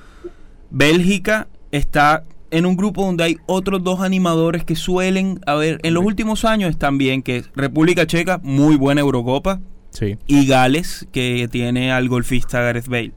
Bélgica 0.78 1.49
está 1.73 2.25
en 2.50 2.66
un 2.66 2.76
grupo 2.76 3.02
donde 3.06 3.25
hay 3.25 3.37
otros 3.47 3.83
dos 3.83 4.02
animadores 4.02 4.62
que 4.62 4.76
suelen, 4.76 5.40
a 5.47 5.54
ver, 5.54 5.80
en 5.83 5.95
los 5.95 6.04
últimos 6.04 6.45
años 6.45 6.76
bien, 6.92 7.23
que 7.23 7.38
es 7.38 7.50
República 7.56 8.06
Checa, 8.06 8.40
muy 8.42 8.76
buena 8.76 9.00
Eurocopa, 9.00 9.61
Sí. 9.88 10.18
y 10.26 10.47
Gales, 10.47 11.09
que 11.12 11.49
tiene 11.50 11.92
al 11.92 12.11
golfista 12.11 12.61
Gareth 12.61 12.88
Bale. 12.88 13.12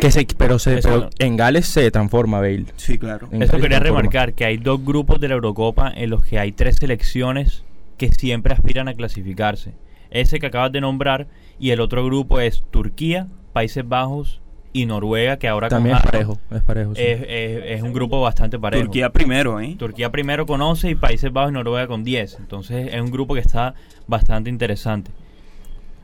Que 0.00 0.10
se, 0.10 0.26
pero 0.36 0.58
se, 0.58 0.80
en 1.18 1.38
Gales 1.38 1.64
se 1.64 1.90
transforma 1.90 2.40
Bale. 2.40 2.66
Sí, 2.76 2.98
claro. 2.98 3.26
En 3.32 3.42
Eso 3.42 3.52
Gales 3.52 3.62
quería 3.62 3.80
remarcar, 3.80 4.34
que 4.34 4.44
hay 4.44 4.58
dos 4.58 4.84
grupos 4.84 5.18
de 5.18 5.28
la 5.28 5.34
Eurocopa 5.36 5.90
en 5.96 6.10
los 6.10 6.22
que 6.22 6.38
hay 6.38 6.52
tres 6.52 6.76
selecciones 6.76 7.64
que 7.96 8.10
siempre 8.10 8.52
aspiran 8.52 8.88
a 8.88 8.92
clasificarse. 8.94 9.72
Ese 10.10 10.38
que 10.38 10.46
acabas 10.48 10.72
de 10.72 10.82
nombrar 10.82 11.26
y 11.58 11.70
el 11.70 11.80
otro 11.80 12.04
grupo 12.04 12.38
es 12.38 12.62
Turquía, 12.70 13.28
Países 13.54 13.88
Bajos 13.88 14.41
y 14.72 14.86
Noruega, 14.86 15.36
que 15.36 15.48
ahora 15.48 15.68
con 15.68 15.76
También 15.78 15.96
es 15.96 16.02
parejo, 16.02 16.38
es 16.50 16.62
parejo. 16.62 16.94
sí. 16.94 17.02
es, 17.02 17.20
es- 17.28 17.62
es 17.76 17.82
un 17.82 17.92
grupo 17.92 18.20
bastante 18.20 18.58
parejo. 18.58 18.84
Turquía 18.84 19.10
primero, 19.10 19.60
¿eh? 19.60 19.76
Turquía 19.78 20.10
primero 20.10 20.46
con 20.46 20.60
11 20.62 20.90
y 20.90 20.94
Países 20.94 21.32
Bajos 21.32 21.50
y 21.50 21.54
Noruega 21.54 21.86
con 21.86 22.04
10. 22.04 22.38
Entonces 22.40 22.88
es 22.92 23.00
un 23.00 23.10
grupo 23.10 23.34
que 23.34 23.40
está 23.40 23.74
bastante 24.06 24.48
interesante. 24.50 25.10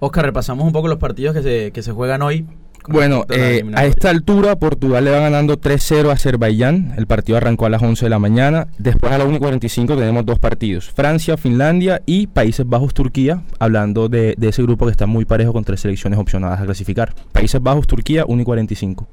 Oscar, 0.00 0.24
repasamos 0.26 0.64
un 0.66 0.72
poco 0.72 0.86
los 0.88 0.98
partidos 0.98 1.34
que 1.34 1.42
se, 1.42 1.70
que 1.72 1.82
se 1.82 1.92
juegan 1.92 2.22
hoy. 2.22 2.46
Bueno, 2.86 3.24
eh, 3.28 3.64
a 3.74 3.84
esta 3.84 4.10
altura 4.10 4.56
Portugal 4.56 5.04
le 5.04 5.10
va 5.10 5.20
ganando 5.20 5.58
3-0 5.60 6.08
a 6.08 6.12
Azerbaiyán. 6.12 6.94
El 6.96 7.06
partido 7.06 7.36
arrancó 7.36 7.66
a 7.66 7.70
las 7.70 7.82
11 7.82 8.06
de 8.06 8.10
la 8.10 8.18
mañana. 8.18 8.68
Después 8.78 9.12
a 9.12 9.18
las 9.18 9.26
1.45 9.26 9.96
tenemos 9.98 10.24
dos 10.24 10.38
partidos. 10.38 10.90
Francia, 10.90 11.36
Finlandia 11.36 12.02
y 12.06 12.28
Países 12.28 12.66
Bajos, 12.66 12.94
Turquía. 12.94 13.42
Hablando 13.58 14.08
de, 14.08 14.34
de, 14.38 14.48
ese 14.48 14.62
grupo 14.62 14.86
que 14.86 14.92
está 14.92 15.06
muy 15.06 15.24
parejo 15.24 15.52
con 15.52 15.64
tres 15.64 15.80
selecciones 15.80 16.18
opcionadas 16.18 16.60
a 16.60 16.64
clasificar. 16.64 17.14
Países 17.32 17.60
Bajos, 17.62 17.86
Turquía, 17.86 18.24
1.45. 18.24 19.06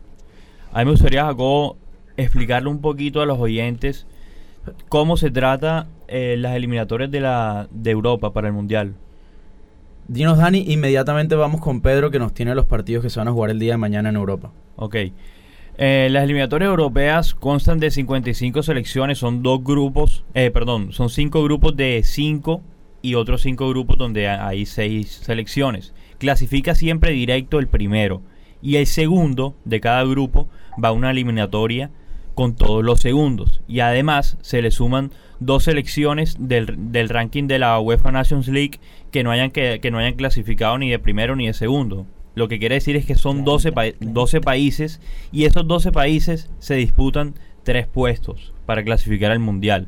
A 0.71 0.79
mí 0.79 0.85
me 0.85 0.91
gustaría, 0.91 1.25
Jacobo, 1.25 1.77
explicarle 2.17 2.69
un 2.69 2.79
poquito 2.79 3.21
a 3.21 3.25
los 3.25 3.39
oyentes 3.39 4.05
cómo 4.89 5.17
se 5.17 5.31
trata 5.31 5.87
eh, 6.07 6.35
las 6.37 6.55
eliminatorias 6.55 7.11
de, 7.11 7.19
la, 7.19 7.67
de 7.71 7.91
Europa 7.91 8.33
para 8.33 8.47
el 8.47 8.53
Mundial. 8.53 8.95
Dinos, 10.07 10.37
Dani, 10.37 10.65
inmediatamente 10.67 11.35
vamos 11.35 11.61
con 11.61 11.81
Pedro 11.81 12.11
que 12.11 12.19
nos 12.19 12.33
tiene 12.33 12.53
los 12.53 12.65
partidos 12.65 13.03
que 13.03 13.09
se 13.09 13.19
van 13.19 13.27
a 13.27 13.31
jugar 13.31 13.49
el 13.49 13.57
día 13.57 13.73
de 13.73 13.77
mañana 13.77 14.09
en 14.09 14.15
Europa. 14.15 14.51
Ok. 14.75 14.95
Eh, 15.77 16.07
las 16.11 16.23
eliminatorias 16.23 16.69
europeas 16.69 17.33
constan 17.33 17.79
de 17.79 17.89
55 17.89 18.61
selecciones, 18.61 19.17
son 19.17 19.41
dos 19.41 19.63
grupos, 19.63 20.23
eh, 20.35 20.51
perdón, 20.51 20.93
son 20.93 21.09
cinco 21.09 21.43
grupos 21.43 21.75
de 21.75 22.01
cinco 22.05 22.61
y 23.01 23.15
otros 23.15 23.41
cinco 23.41 23.67
grupos 23.67 23.97
donde 23.97 24.29
hay 24.29 24.67
seis 24.67 25.21
selecciones. 25.23 25.93
Clasifica 26.19 26.75
siempre 26.75 27.11
directo 27.11 27.57
el 27.59 27.67
primero 27.67 28.21
y 28.61 28.75
el 28.77 28.85
segundo 28.85 29.55
de 29.65 29.81
cada 29.81 30.03
grupo 30.03 30.47
va 30.81 30.89
a 30.89 30.93
una 30.93 31.11
eliminatoria 31.11 31.89
con 32.35 32.55
todos 32.55 32.83
los 32.83 32.99
segundos. 32.99 33.61
Y 33.67 33.79
además 33.79 34.37
se 34.41 34.61
le 34.61 34.69
suman 34.69 35.11
dos 35.39 35.63
selecciones 35.63 36.37
del, 36.39 36.91
del 36.91 37.09
ranking 37.09 37.47
de 37.47 37.59
la 37.59 37.79
UEFA 37.79 38.11
Nations 38.11 38.47
League 38.47 38.79
que 39.11 39.23
no, 39.23 39.31
hayan 39.31 39.51
que, 39.51 39.79
que, 39.81 39.91
no 39.91 39.97
hayan 39.97 40.13
clasificado 40.13 40.77
ni 40.77 40.89
de 40.91 40.99
primero 40.99 41.35
ni 41.35 41.47
de 41.47 41.53
segundo. 41.53 42.05
Lo 42.35 42.47
que 42.47 42.59
quiere 42.59 42.75
decir 42.75 42.95
es 42.97 43.05
que 43.05 43.15
son 43.15 43.45
12, 43.45 43.71
pa 43.71 43.85
12 43.99 44.41
países 44.41 45.01
y 45.31 45.45
esos 45.45 45.67
12 45.67 45.91
países 45.91 46.51
se 46.59 46.75
disputan 46.75 47.35
tres 47.63 47.87
puestos 47.87 48.53
para 48.65 48.83
clasificar 48.83 49.31
al 49.31 49.39
Mundial. 49.39 49.87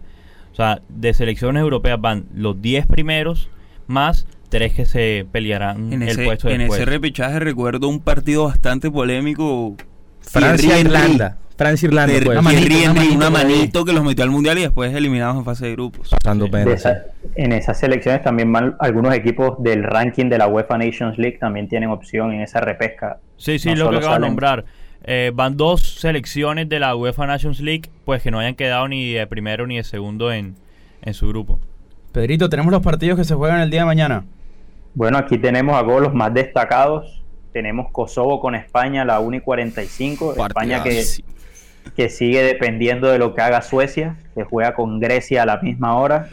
O 0.54 0.56
sea, 0.56 0.82
de 0.89 1.13
selecciones 1.13 1.62
europeas 1.62 2.00
van 2.00 2.25
los 2.34 2.62
10 2.62 2.88
primeros 2.88 3.50
más 3.86 4.25
tres 4.50 4.74
que 4.74 4.86
se 4.86 5.25
pelearán 5.32 5.92
en 5.92 6.01
el 6.01 6.10
ese, 6.10 6.24
puesto 6.24 6.50
En 6.50 6.60
después. 6.60 6.80
ese 6.80 6.89
repechaje 6.89 7.39
recuerdo 7.39 7.88
un 7.89 8.00
partido 8.00 8.46
bastante 8.46 8.89
polémico. 8.89 9.75
Francia-Irlanda. 10.22 11.38
Francia-Irlanda. 11.58 12.14
De, 12.14 12.22
Pues. 12.22 12.38
una, 12.38 12.42
manito, 12.44 12.68
una, 12.76 12.94
manito, 12.94 13.16
una 13.18 13.30
manito 13.30 13.86
que 13.86 13.94
los 13.94 14.04
metió 14.04 14.24
al 14.24 14.30
mundial 14.30 14.58
y 14.58 14.62
después 14.62 14.94
eliminados 14.94 15.38
en 15.38 15.46
fase 15.46 15.66
de 15.66 15.72
grupos. 15.74 16.10
Pasando 16.10 16.50
pena. 16.50 16.72
esa- 16.72 17.04
en 17.36 17.52
esas 17.52 17.80
selecciones 17.80 18.24
también 18.24 18.52
van 18.52 18.76
algunos 18.80 19.14
equipos 19.14 19.62
del 19.64 19.84
ranking 19.84 20.26
de 20.30 20.38
la 20.38 20.48
UEFA 20.48 20.78
Nations 20.78 21.18
League 21.18 21.38
también 21.40 21.68
tienen 21.68 21.90
opción 21.90 22.32
en 22.34 22.42
esa 22.42 22.62
repesca. 22.62 23.18
Sí, 23.38 23.60
sí, 23.60 23.70
No 23.70 23.76
lo 23.86 23.90
que 23.92 23.98
acabo 23.98 24.14
de 24.14 24.20
nombrar. 24.20 24.66
Eh, 25.04 25.32
van 25.34 25.56
dos 25.58 26.00
selecciones 26.00 26.68
de 26.70 26.80
la 26.80 26.96
UEFA 26.96 27.28
Nations 27.28 27.60
League, 27.60 27.90
pues 28.06 28.22
que 28.22 28.32
no 28.32 28.40
hayan 28.40 28.56
quedado 28.56 28.88
ni 28.88 29.14
de 29.14 29.26
primero 29.28 29.66
ni 29.68 29.78
de 29.78 29.84
segundo 29.84 30.32
en, 30.32 30.56
en 31.02 31.14
su 31.14 31.28
grupo. 31.30 31.60
Pedrito, 32.12 32.50
tenemos 32.50 32.72
los 32.72 32.82
partidos 32.82 33.18
que 33.18 33.24
se 33.24 33.36
juegan 33.36 33.62
el 33.62 33.70
día 33.70 33.82
de 33.82 33.86
mañana. 33.86 34.26
Bueno, 34.96 35.18
aquí 35.18 35.38
tenemos 35.38 35.76
a 35.78 35.86
todos 35.86 36.02
los 36.02 36.14
más 36.14 36.34
destacados. 36.34 37.24
Tenemos 37.54 37.92
Kosovo 37.92 38.40
con 38.40 38.56
España 38.56 39.04
a 39.04 39.06
la 39.06 39.20
1 39.20 39.38
y 39.38 39.42
45. 39.42 40.34
España 40.48 40.84
que. 40.84 41.04
Que 41.96 42.10
sigue 42.10 42.44
dependiendo 42.44 43.08
de 43.08 43.17
lo 43.20 43.34
que 43.34 43.41
haga 43.41 43.62
Suecia, 43.62 44.15
que 44.36 44.44
juega 44.44 44.74
con 44.74 45.00
Grecia 45.00 45.44
a 45.44 45.46
la 45.46 45.58
misma 45.58 45.96
hora. 45.98 46.27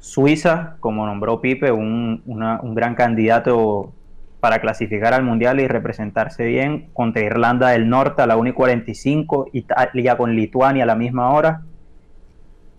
Suiza, 0.00 0.76
como 0.80 1.06
nombró 1.06 1.40
Pipe, 1.40 1.72
un, 1.72 2.22
una- 2.26 2.60
un 2.60 2.74
gran 2.74 2.94
candidato 2.94 3.92
para 4.40 4.60
clasificar 4.60 5.14
al 5.14 5.22
Mundial 5.22 5.58
y 5.60 5.66
representarse 5.66 6.44
bien, 6.44 6.88
contra 6.92 7.22
Irlanda 7.22 7.70
del 7.70 7.88
Norte 7.88 8.20
a 8.20 8.26
la 8.26 8.36
1 8.36 8.50
y 8.50 8.52
45, 8.52 9.48
Italia 9.54 10.16
con 10.18 10.36
Lituania 10.36 10.82
a 10.82 10.86
la 10.86 10.94
misma 10.96 11.30
hora, 11.30 11.62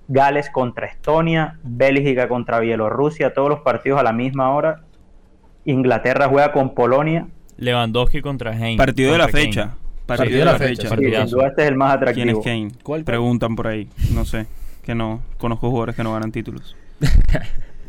Gales 0.07 0.51
contra 0.51 0.85
Estonia, 0.85 1.57
Bélgica 1.63 2.27
contra 2.27 2.59
Bielorrusia, 2.59 3.33
todos 3.33 3.49
los 3.49 3.59
partidos 3.61 3.99
a 3.99 4.03
la 4.03 4.13
misma 4.13 4.51
hora, 4.51 4.81
Inglaterra 5.65 6.27
juega 6.27 6.51
con 6.51 6.75
Polonia, 6.75 7.25
Lewandowski 7.57 8.21
contra 8.21 8.51
Kane. 8.51 8.77
Partido 8.77 9.13
de 9.13 9.17
la 9.17 9.27
fecha. 9.29 9.61
Kane. 9.69 9.84
Partido 10.05 10.39
de 10.39 10.45
la 10.45 10.57
fecha. 10.57 10.89
sin 10.89 10.99
duda 11.27 11.47
este 11.47 11.63
es 11.63 11.67
el 11.69 11.75
más 11.75 11.97
¿Quién 11.97 12.09
atractivo. 12.09 12.39
es 12.39 12.45
Kane? 12.45 12.71
¿Cuál? 12.83 13.03
Preguntan 13.03 13.55
por 13.55 13.67
ahí. 13.67 13.87
No 14.13 14.23
sé. 14.25 14.45
Que 14.83 14.93
no. 14.93 15.21
Conozco 15.37 15.69
jugadores 15.69 15.95
que 15.95 16.03
no 16.03 16.13
ganan 16.13 16.31
títulos. 16.31 16.75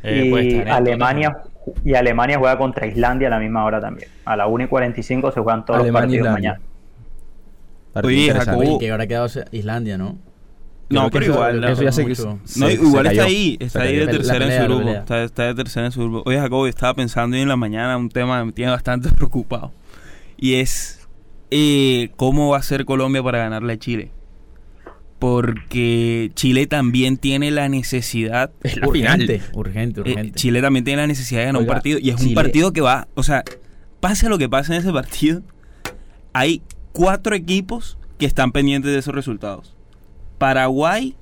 Eh, 0.02 0.30
y 0.32 0.58
estar 0.58 0.68
Alemania 0.76 1.36
y 1.84 1.94
Alemania 1.94 2.38
juega 2.38 2.56
contra 2.58 2.86
Islandia 2.86 3.26
a 3.26 3.30
la 3.30 3.38
misma 3.40 3.64
hora 3.64 3.80
también. 3.80 4.08
A 4.24 4.36
la 4.36 4.46
1 4.46 4.64
y 4.64 4.66
45 4.68 5.32
se 5.32 5.40
juegan 5.40 5.64
todos 5.64 5.80
Alemania, 5.80 5.90
los 5.90 6.00
partidos 6.00 6.26
Islandia. 6.28 6.50
mañana. 6.52 6.64
Partido 7.92 8.22
Oye. 8.22 8.32
Jacobo, 8.44 8.78
que 8.78 8.90
ahora 8.92 9.06
quedado 9.08 9.26
Islandia, 9.50 9.98
¿no? 9.98 10.16
No, 10.90 11.10
pero 11.10 11.24
eso- 11.24 11.34
igual. 11.34 11.64
eso 11.64 11.82
ya 11.82 11.90
se- 11.90 12.02
mucho. 12.06 12.38
se- 12.44 12.60
No, 12.60 12.66
se 12.68 12.74
igual 12.74 13.06
está 13.06 13.22
cayó. 13.22 13.22
ahí, 13.24 13.56
está 13.58 13.82
ahí 13.82 13.96
de 13.96 14.06
tercera 14.06 14.38
pelea, 14.38 14.56
en 14.62 14.62
su 14.70 14.76
grupo. 14.76 14.90
Está, 14.90 15.22
está 15.24 15.42
de 15.46 15.54
tercera 15.56 15.86
en 15.86 15.92
su 15.92 16.00
grupo. 16.02 16.22
Oye, 16.24 16.38
Jacobo, 16.38 16.66
estaba 16.68 16.94
pensando 16.94 17.34
hoy 17.36 17.42
en 17.42 17.48
la 17.48 17.56
mañana 17.56 17.96
un 17.96 18.08
tema 18.08 18.38
que 18.40 18.44
me 18.44 18.52
tiene 18.52 18.70
bastante 18.70 19.08
preocupado. 19.16 19.72
Y 20.36 20.54
es 20.54 21.05
eh, 21.50 22.10
cómo 22.16 22.50
va 22.50 22.58
a 22.58 22.62
ser 22.62 22.84
Colombia 22.84 23.22
para 23.22 23.38
ganarle 23.38 23.74
a 23.74 23.78
Chile. 23.78 24.10
Porque 25.18 26.30
Chile 26.34 26.66
también 26.66 27.16
tiene 27.16 27.50
la 27.50 27.68
necesidad. 27.68 28.50
Es 28.62 28.76
la 28.76 28.88
final. 28.88 29.22
Urgente, 29.22 29.42
urgente, 29.54 30.00
eh, 30.00 30.02
urgente. 30.02 30.38
Chile 30.38 30.60
también 30.60 30.84
tiene 30.84 31.02
la 31.02 31.06
necesidad 31.06 31.40
de 31.40 31.46
ganar 31.46 31.62
Oiga, 31.62 31.72
un 31.72 31.74
partido. 31.74 31.98
Y 32.00 32.10
es 32.10 32.20
un 32.20 32.34
partido 32.34 32.72
que 32.72 32.82
va. 32.82 33.08
O 33.14 33.22
sea, 33.22 33.42
pase 34.00 34.28
lo 34.28 34.36
que 34.36 34.48
pase 34.48 34.74
en 34.74 34.80
ese 34.80 34.92
partido, 34.92 35.42
hay 36.34 36.62
cuatro 36.92 37.34
equipos 37.34 37.96
que 38.18 38.26
están 38.26 38.52
pendientes 38.52 38.92
de 38.92 38.98
esos 38.98 39.14
resultados: 39.14 39.74
Paraguay, 40.36 41.16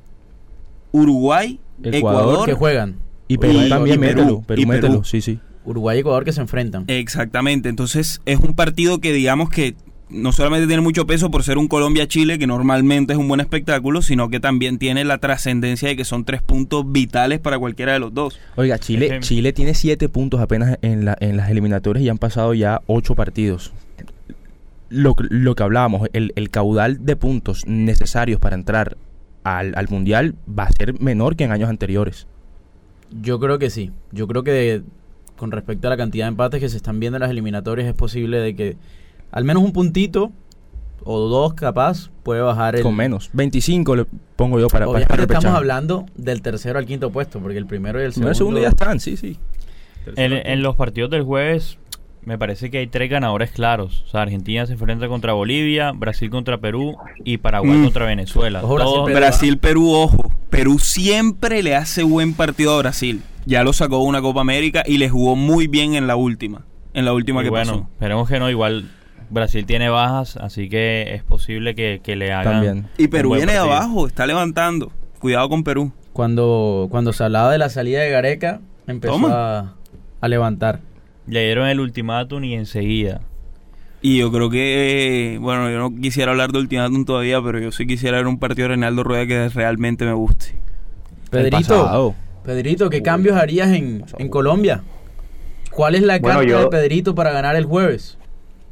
Uruguay, 0.91 1.61
Ecuador, 1.83 1.95
Ecuador, 1.95 2.49
que 2.49 2.55
juegan. 2.55 2.97
Y 3.29 3.39
Perú 3.39 3.61
y- 3.65 3.69
también, 3.69 3.97
y 3.97 3.99
Perú, 4.01 4.21
mételo. 4.21 4.43
Perú, 4.43 4.63
y 4.63 4.67
mételo. 4.67 4.89
Perú. 4.89 5.05
Sí, 5.05 5.21
sí. 5.21 5.39
Uruguay 5.65 5.97
y 5.97 6.01
Ecuador 6.01 6.25
que 6.25 6.33
se 6.33 6.41
enfrentan. 6.41 6.85
Exactamente, 6.89 7.69
entonces 7.69 8.21
es 8.27 8.39
un 8.39 8.55
partido 8.55 9.01
que 9.01 9.13
digamos 9.13 9.49
que 9.49 9.77
no 10.11 10.33
solamente 10.33 10.67
tiene 10.67 10.83
mucho 10.83 11.07
peso 11.07 11.31
por 11.31 11.43
ser 11.43 11.59
un 11.59 11.67
Colombia-Chile, 11.67 12.38
que 12.38 12.47
normalmente 12.47 13.14
es 13.14 13.19
un 13.19 13.27
buen 13.27 13.40
espectáculo, 13.40 14.03
sino 14.03 14.29
que 14.29 14.38
también 14.38 14.79
tiene 14.79 15.05
la 15.05 15.19
trascendencia 15.19 15.88
de 15.88 15.97
que 15.97 16.05
son 16.05 16.25
tres 16.25 16.43
puntos 16.43 16.85
vitales 16.93 17.40
para 17.40 17.59
cualquiera 17.59 17.93
de 17.95 17.99
los 18.01 18.12
dos. 18.14 18.38
Oiga, 18.57 18.79
Chile. 18.79 19.19
Chile 19.21 19.53
tiene 19.53 19.75
siete 19.75 20.09
puntos 20.09 20.40
apenas 20.40 20.79
en, 20.83 21.05
la, 21.05 21.17
en 21.21 21.37
las 21.37 21.51
eliminatorias 21.51 22.05
y 22.05 22.09
han 22.09 22.19
pasado 22.19 22.55
ya 22.55 22.83
ocho 22.87 23.14
partidos. 23.14 23.73
Lo, 24.90 25.14
que- 25.14 25.25
lo 25.31 25.55
que 25.55 25.62
hablábamos, 25.62 26.09
el, 26.12 26.33
el 26.37 26.51
caudal 26.51 27.05
de 27.05 27.17
puntos 27.17 27.67
necesarios 27.67 28.38
para 28.38 28.55
entrar 28.55 28.97
al, 29.43 29.73
al 29.77 29.88
Mundial 29.88 30.35
va 30.47 30.64
a 30.64 30.73
ser 30.73 31.01
menor 31.01 31.35
que 31.37 31.45
en 31.45 31.53
años 31.53 31.69
anteriores. 31.71 32.27
Yo 33.23 33.40
creo 33.40 33.59
que 33.59 33.71
sí. 33.71 33.90
Yo 34.12 34.27
creo 34.29 34.45
que 34.45 34.83
con 35.37 35.51
respecto 35.51 35.88
a 35.88 35.90
la 35.90 35.97
cantidad 35.97 36.27
de 36.27 36.29
empates 36.29 36.61
que 36.61 36.69
se 36.69 36.77
están 36.77 37.01
viendo 37.01 37.17
en 37.17 37.23
las 37.23 37.31
eliminatorias 37.31 37.88
es 37.88 37.95
posible 37.95 38.38
de 38.38 38.55
que 38.55 38.77
al 39.35 39.44
menos 39.44 39.62
un 39.62 39.73
puntito 39.73 40.33
o 41.05 41.18
dos 41.29 41.55
capaz 41.55 42.11
puede 42.23 42.40
bajar 42.40 42.77
el... 42.77 42.83
Con 42.83 42.94
menos. 42.97 43.29
25 43.35 43.97
le 43.97 44.07
pongo 44.37 44.59
yo 44.59 44.68
para, 44.68 44.88
Obviamente 44.88 45.23
estamos 45.23 45.55
hablando 45.57 46.07
del 46.16 46.40
tercero 46.40 46.79
al 46.79 46.87
quinto 46.87 47.11
puesto, 47.11 47.40
porque 47.40 47.59
el 47.59 47.66
primero 47.66 48.01
y 48.01 48.05
el 48.05 48.09
No, 48.09 48.12
segundo... 48.14 48.31
el 48.31 48.37
segundo 48.37 48.61
ya 48.62 48.68
están, 48.68 49.01
sí, 49.01 49.16
sí. 49.16 49.38
En, 50.16 50.33
en 50.33 50.62
los 50.62 50.77
partidos 50.77 51.11
del 51.11 51.23
jueves, 51.23 51.79
me 52.25 52.38
parece 52.38 52.70
que 52.70 52.79
hay 52.79 52.87
tres 52.87 53.11
ganadores 53.11 53.51
claros. 53.51 54.05
O 54.07 54.11
sea, 54.11 54.23
Argentina 54.23 54.64
se 54.66 54.75
enfrenta 54.75 55.09
contra 55.09 55.33
Bolivia, 55.35 55.92
Brasil 55.92 56.31
contra 56.31 56.57
Perú 56.59 56.97
y 57.25 57.37
Paraguay 57.38 57.77
Mm. 57.79 57.85
contra 57.85 58.07
Venezuela. 58.07 58.61
Ojo, 58.62 58.75
Brasil, 58.77 58.92
Todos- 58.94 59.07
Perú, 59.07 59.18
Brasil, 59.18 59.59
Perú, 59.59 59.90
ojo. 59.92 60.31
Perú 60.49 60.79
siempre 60.79 61.62
le 61.62 61.75
hace 61.75 62.03
buen 62.03 62.33
partido 62.35 62.75
a 62.75 62.79
Brasil. 62.79 63.23
Ya 63.47 63.62
lo 63.64 63.73
sacó 63.75 63.99
una 63.99 64.23
Copa 64.23 64.40
América 64.40 64.85
y 64.87 64.97
le 64.99 65.11
jugó 65.11 65.37
muy 65.37 65.66
bien 65.66 65.94
en 65.97 66.07
la 66.07 66.16
última. 66.16 66.64
En 66.94 67.05
la 67.05 67.12
última 67.12 67.40
y 67.40 67.44
que 67.44 67.51
bueno, 67.51 67.73
pasó. 67.73 67.88
esperemos 67.92 68.29
que 68.29 68.38
no. 68.38 68.49
Igual 68.49 68.90
Brasil 69.31 69.67
tiene 69.67 69.89
bajas, 69.89 70.37
así 70.37 70.69
que 70.69 71.15
es 71.15 71.23
posible 71.23 71.75
que, 71.75 72.01
que 72.03 72.17
le 72.17 72.33
hagan. 72.33 72.53
También. 72.53 72.89
Y 72.99 73.09
Perú 73.09 73.35
viene 73.35 73.53
de 73.53 73.59
partido. 73.59 73.77
abajo, 73.77 74.07
está 74.07 74.27
levantando. 74.27 74.93
Cuidado 75.19 75.49
con 75.49 75.65
Perú. 75.65 75.93
Cuando, 76.13 76.87
cuando 76.91 77.13
se 77.13 77.25
hablaba 77.25 77.51
de 77.51 77.59
la 77.59 77.69
salida 77.69 78.01
de 78.01 78.11
Gareca, 78.11 78.61
empezó 78.87 79.27
a, 79.29 79.75
a 80.21 80.29
levantar. 80.29 80.81
Le 81.27 81.45
dieron 81.45 81.67
el 81.69 81.81
ultimátum 81.81 82.45
y 82.45 82.55
enseguida. 82.55 83.21
Y 84.03 84.19
yo 84.19 84.31
creo 84.31 84.51
que, 84.51 85.39
bueno, 85.41 85.71
yo 85.71 85.79
no 85.79 85.91
quisiera 85.99 86.33
hablar 86.33 86.53
de 86.53 86.59
ultimátum 86.59 87.07
todavía, 87.07 87.41
pero 87.43 87.59
yo 87.59 87.73
sí 87.73 87.87
quisiera 87.87 88.19
ver 88.19 88.27
un 88.27 88.39
partido 88.39 88.65
de 88.65 88.69
Reinaldo 88.75 89.03
Rueda 89.03 89.27
que 89.27 89.49
realmente 89.49 90.05
me 90.05 90.13
guste. 90.13 90.49
El 90.51 91.31
Pedrito, 91.31 91.57
pasado. 91.57 92.15
Pedrito, 92.45 92.91
¿qué 92.91 93.03
cambios 93.03 93.37
harías 93.39 93.71
en, 93.71 94.05
en 94.19 94.29
Colombia? 94.29 94.83
¿Cuál 95.71 95.95
es 95.95 96.03
la 96.03 96.19
Bueno, 96.19 96.41
carta 96.41 96.51
yo- 96.53 96.61
de 96.61 96.67
Pedrito 96.69 97.15
para 97.15 97.33
ganar 97.33 97.57
el 97.57 97.65
jueves? 97.65 98.19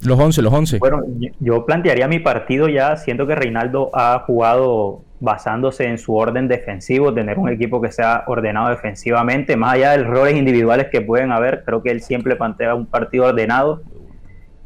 Los 0.05 0.19
11, 0.19 0.43
los 0.43 0.53
11. 0.53 0.79
Bueno, 0.79 1.03
yo- 1.41 1.65
plantearía 1.65 2.09
mi 2.09 2.19
partido 2.19 2.69
ya, 2.69 2.97
siento 2.97 3.27
que 3.27 3.35
Reinaldo 3.35 3.91
ha 3.95 4.19
jugado 4.27 5.03
basándose 5.21 5.87
en 5.87 5.99
su 5.99 6.17
orden 6.17 6.49
defensivo, 6.49 7.15
tener 7.15 7.38
un 7.38 7.49
equipo 7.49 7.81
que 7.81 7.93
sea 7.93 8.25
ordenado 8.27 8.71
defensivamente, 8.71 9.57
más 9.57 9.75
allá 9.75 9.91
de 9.93 10.03
errores 10.03 10.37
individuales 10.37 10.88
que 10.91 11.01
pueden 11.01 11.31
haber, 11.31 11.62
creo 11.65 11.83
que 11.83 11.91
él 11.93 12.01
siempre 12.03 12.35
plantea 12.35 12.75
un 12.75 12.87
partido 12.87 13.27
ordenado. 13.27 13.83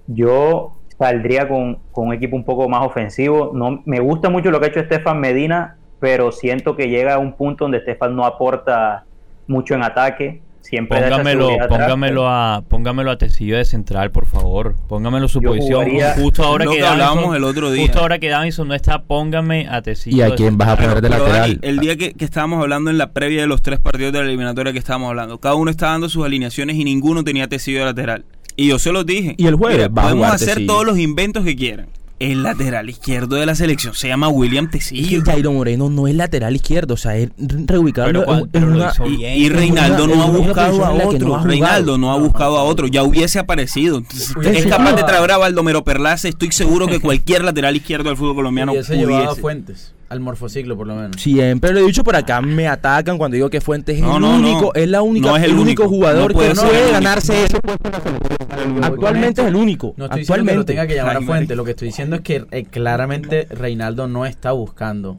Yo 0.06 0.76
saldría 0.98 1.46
con, 1.48 1.78
con 1.92 2.08
un 2.08 2.14
equipo 2.14 2.36
un 2.36 2.44
poco 2.44 2.68
más 2.68 2.86
ofensivo. 2.86 3.52
No, 3.54 3.82
me 3.84 4.00
gusta 4.00 4.30
mucho 4.30 4.50
lo 4.50 4.58
que 4.60 4.66
ha 4.66 4.68
hecho 4.70 4.80
Estefan 4.80 5.20
Medina, 5.20 5.76
pero 6.00 6.32
siento 6.32 6.74
que 6.76 6.88
llega 6.88 7.14
a 7.14 7.18
un 7.18 7.34
punto 7.34 7.64
donde 7.64 7.78
Estefan 7.78 8.16
no 8.16 8.24
aporta 8.24 9.04
mucho 9.46 9.74
en 9.74 9.82
ataque. 9.82 10.40
Siempre 10.68 10.98
da 11.00 11.06
esa 11.06 11.16
Póngamelo, 11.18 11.50
atrás, 11.52 11.68
póngamelo 11.68 12.28
a, 12.28 12.64
póngamelo 12.68 13.10
a 13.12 13.18
Tecillo 13.18 13.56
de 13.56 13.64
central, 13.64 14.10
por 14.10 14.26
favor. 14.26 14.74
Póngamelo 14.88 15.28
su 15.28 15.40
posición. 15.40 15.84
jugaría- 15.84 16.14
Justo 16.14 16.42
ahora 16.42 16.64
que, 16.64 16.78
que 16.78 17.36
el 17.36 17.44
otro 17.44 17.70
día. 17.70 17.82
Justo 17.84 18.00
ahora 18.00 18.18
que 18.18 18.28
Davinson 18.28 18.66
no 18.66 18.74
está, 18.74 19.02
póngame 19.04 19.68
a 19.70 19.80
Tecillo. 19.82 20.16
¿Y 20.16 20.22
a 20.22 20.34
quién 20.34 20.58
vas 20.58 20.70
a 20.70 20.76
poner 20.76 21.00
de 21.00 21.08
lateral? 21.08 21.32
Dani, 21.32 21.58
el 21.62 21.78
día 21.78 21.96
que, 21.96 22.14
que 22.14 22.24
estábamos 22.24 22.60
hablando 22.60 22.90
en 22.90 22.98
la 22.98 23.12
previa 23.12 23.42
de 23.42 23.46
los 23.46 23.62
tres 23.62 23.78
partidos 23.78 24.12
de 24.12 24.18
la 24.18 24.24
eliminatoria 24.26 24.72
que 24.72 24.78
estábamos 24.80 25.08
hablando, 25.10 25.38
cada 25.38 25.54
uno 25.54 25.70
estaba 25.70 25.92
dando 25.92 26.08
sus 26.08 26.24
alineaciones 26.24 26.74
y 26.76 26.82
ninguno 26.84 27.22
tenía 27.22 27.46
Tecillo 27.46 27.78
de 27.78 27.84
lateral. 27.84 28.24
Y 28.56 28.68
yo 28.68 28.78
se 28.80 28.90
los 28.90 29.06
dije. 29.06 29.34
Y 29.38 29.46
el 29.46 29.54
jueves 29.54 29.76
Mira, 29.78 29.88
va 29.88 30.02
a 30.02 30.04
podemos 30.06 30.24
jugar 30.24 30.34
hacer 30.34 30.48
Tecillo. 30.54 30.66
todos 30.72 30.86
los 30.86 30.98
inventos 30.98 31.44
que 31.44 31.54
quieran. 31.54 31.86
El 32.18 32.42
lateral 32.42 32.88
izquierdo 32.88 33.36
de 33.36 33.44
la 33.44 33.54
selección 33.54 33.92
se 33.94 34.08
llama 34.08 34.28
William 34.28 34.64
Es 34.64 34.70
que 34.70 34.78
Tecillo. 34.78 35.22
Jairo 35.22 35.52
Moreno 35.52 35.90
no 35.90 36.08
es 36.08 36.14
lateral 36.14 36.56
izquierdo, 36.56 36.94
o 36.94 36.96
sea, 36.96 37.16
es 37.16 37.28
Pero 37.36 38.24
en, 38.38 38.48
pero 38.50 38.66
una... 38.68 38.90
hizo 38.90 39.06
Y, 39.06 39.24
y 39.26 39.48
Reinaldo 39.50 40.06
no 40.06 40.22
ha 40.22 40.26
buscado 40.26 40.84
a 40.84 40.92
otro. 40.92 41.44
Reinaldo 41.44 41.98
no 41.98 42.12
ha 42.12 42.18
buscado 42.18 42.56
a 42.56 42.62
otro. 42.62 42.86
Ya 42.86 43.02
hubiese 43.02 43.38
aparecido. 43.38 43.98
Entonces, 43.98 44.34
Hubiese 44.34 44.60
es 44.60 44.66
capaz 44.66 44.94
de 44.94 45.02
traer 45.02 45.30
a 45.30 45.36
Baldomero 45.36 45.84
Perlaza. 45.84 46.28
Estoy 46.28 46.52
seguro 46.52 46.86
que 46.86 47.00
cualquier 47.00 47.44
lateral 47.44 47.76
izquierdo 47.76 48.08
del 48.08 48.16
fútbol 48.16 48.36
colombiano 48.36 48.74
y 48.74 48.78
ese 48.78 48.96
llevaba 48.96 49.18
a 49.18 49.22
pudiese. 49.24 49.40
Fuentes, 49.42 49.94
al 50.08 50.20
morfociclo 50.20 50.76
por 50.76 50.86
lo 50.86 50.94
menos. 50.96 51.20
Siempre 51.20 51.72
lo 51.72 51.80
he 51.80 51.82
dicho 51.86 52.04
por 52.04 52.14
acá, 52.16 52.40
me 52.40 52.68
atacan 52.68 53.18
cuando 53.18 53.34
digo 53.34 53.50
que 53.50 53.60
Fuentes 53.60 53.96
es 53.96 54.02
No, 54.02 54.16
el 54.16 54.22
no, 54.22 54.38
no. 54.38 54.50
único, 54.50 54.74
es 54.74 54.88
la 54.88 55.02
única, 55.02 55.28
No 55.28 55.36
es 55.36 55.42
el 55.44 55.50
el 55.50 55.56
único 55.58 55.82
único. 55.84 55.88
jugador 55.96 56.32
No 56.32 56.38
que 56.40 56.46
el 56.48 56.54
puede 56.56 56.70
único. 56.70 56.92
ganarse 56.92 57.44
ese 57.44 57.58
puesto 57.60 57.88
en 57.88 57.92
la 57.92 58.00
selección. 58.00 58.84
Actualmente 58.84 59.40
es 59.42 59.48
el 59.48 59.56
único. 59.56 59.94
No 59.96 60.04
estoy 60.04 60.20
diciendo 60.20 60.20
que 60.20 60.20
actualmente. 60.22 60.54
lo 60.56 60.64
tenga 60.64 60.86
que 60.86 60.94
llamar 60.94 61.16
a 61.16 61.20
Fuentes, 61.22 61.56
lo 61.56 61.64
que 61.64 61.70
estoy 61.72 61.88
diciendo 61.88 62.16
es 62.16 62.22
que 62.22 62.46
eh, 62.50 62.64
claramente 62.64 63.46
Reinaldo 63.50 64.06
no 64.06 64.26
está 64.26 64.52
buscando 64.52 65.18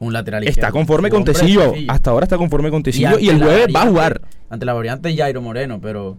un 0.00 0.12
lateral 0.12 0.46
Está 0.46 0.70
conforme 0.70 1.10
con 1.10 1.24
Tecillo. 1.24 1.74
Hasta 1.88 2.10
ahora 2.10 2.24
está 2.24 2.38
conforme 2.38 2.70
con 2.70 2.82
Tecillo. 2.82 3.18
Y, 3.18 3.28
el 3.28 3.38
jueves 3.42 3.66
va 3.74 3.82
a 3.82 3.86
jugar. 3.88 4.22
Ante 4.48 4.64
la 4.64 4.72
variante 4.72 5.14
Jairo 5.14 5.42
Moreno, 5.42 5.80
pero, 5.82 6.16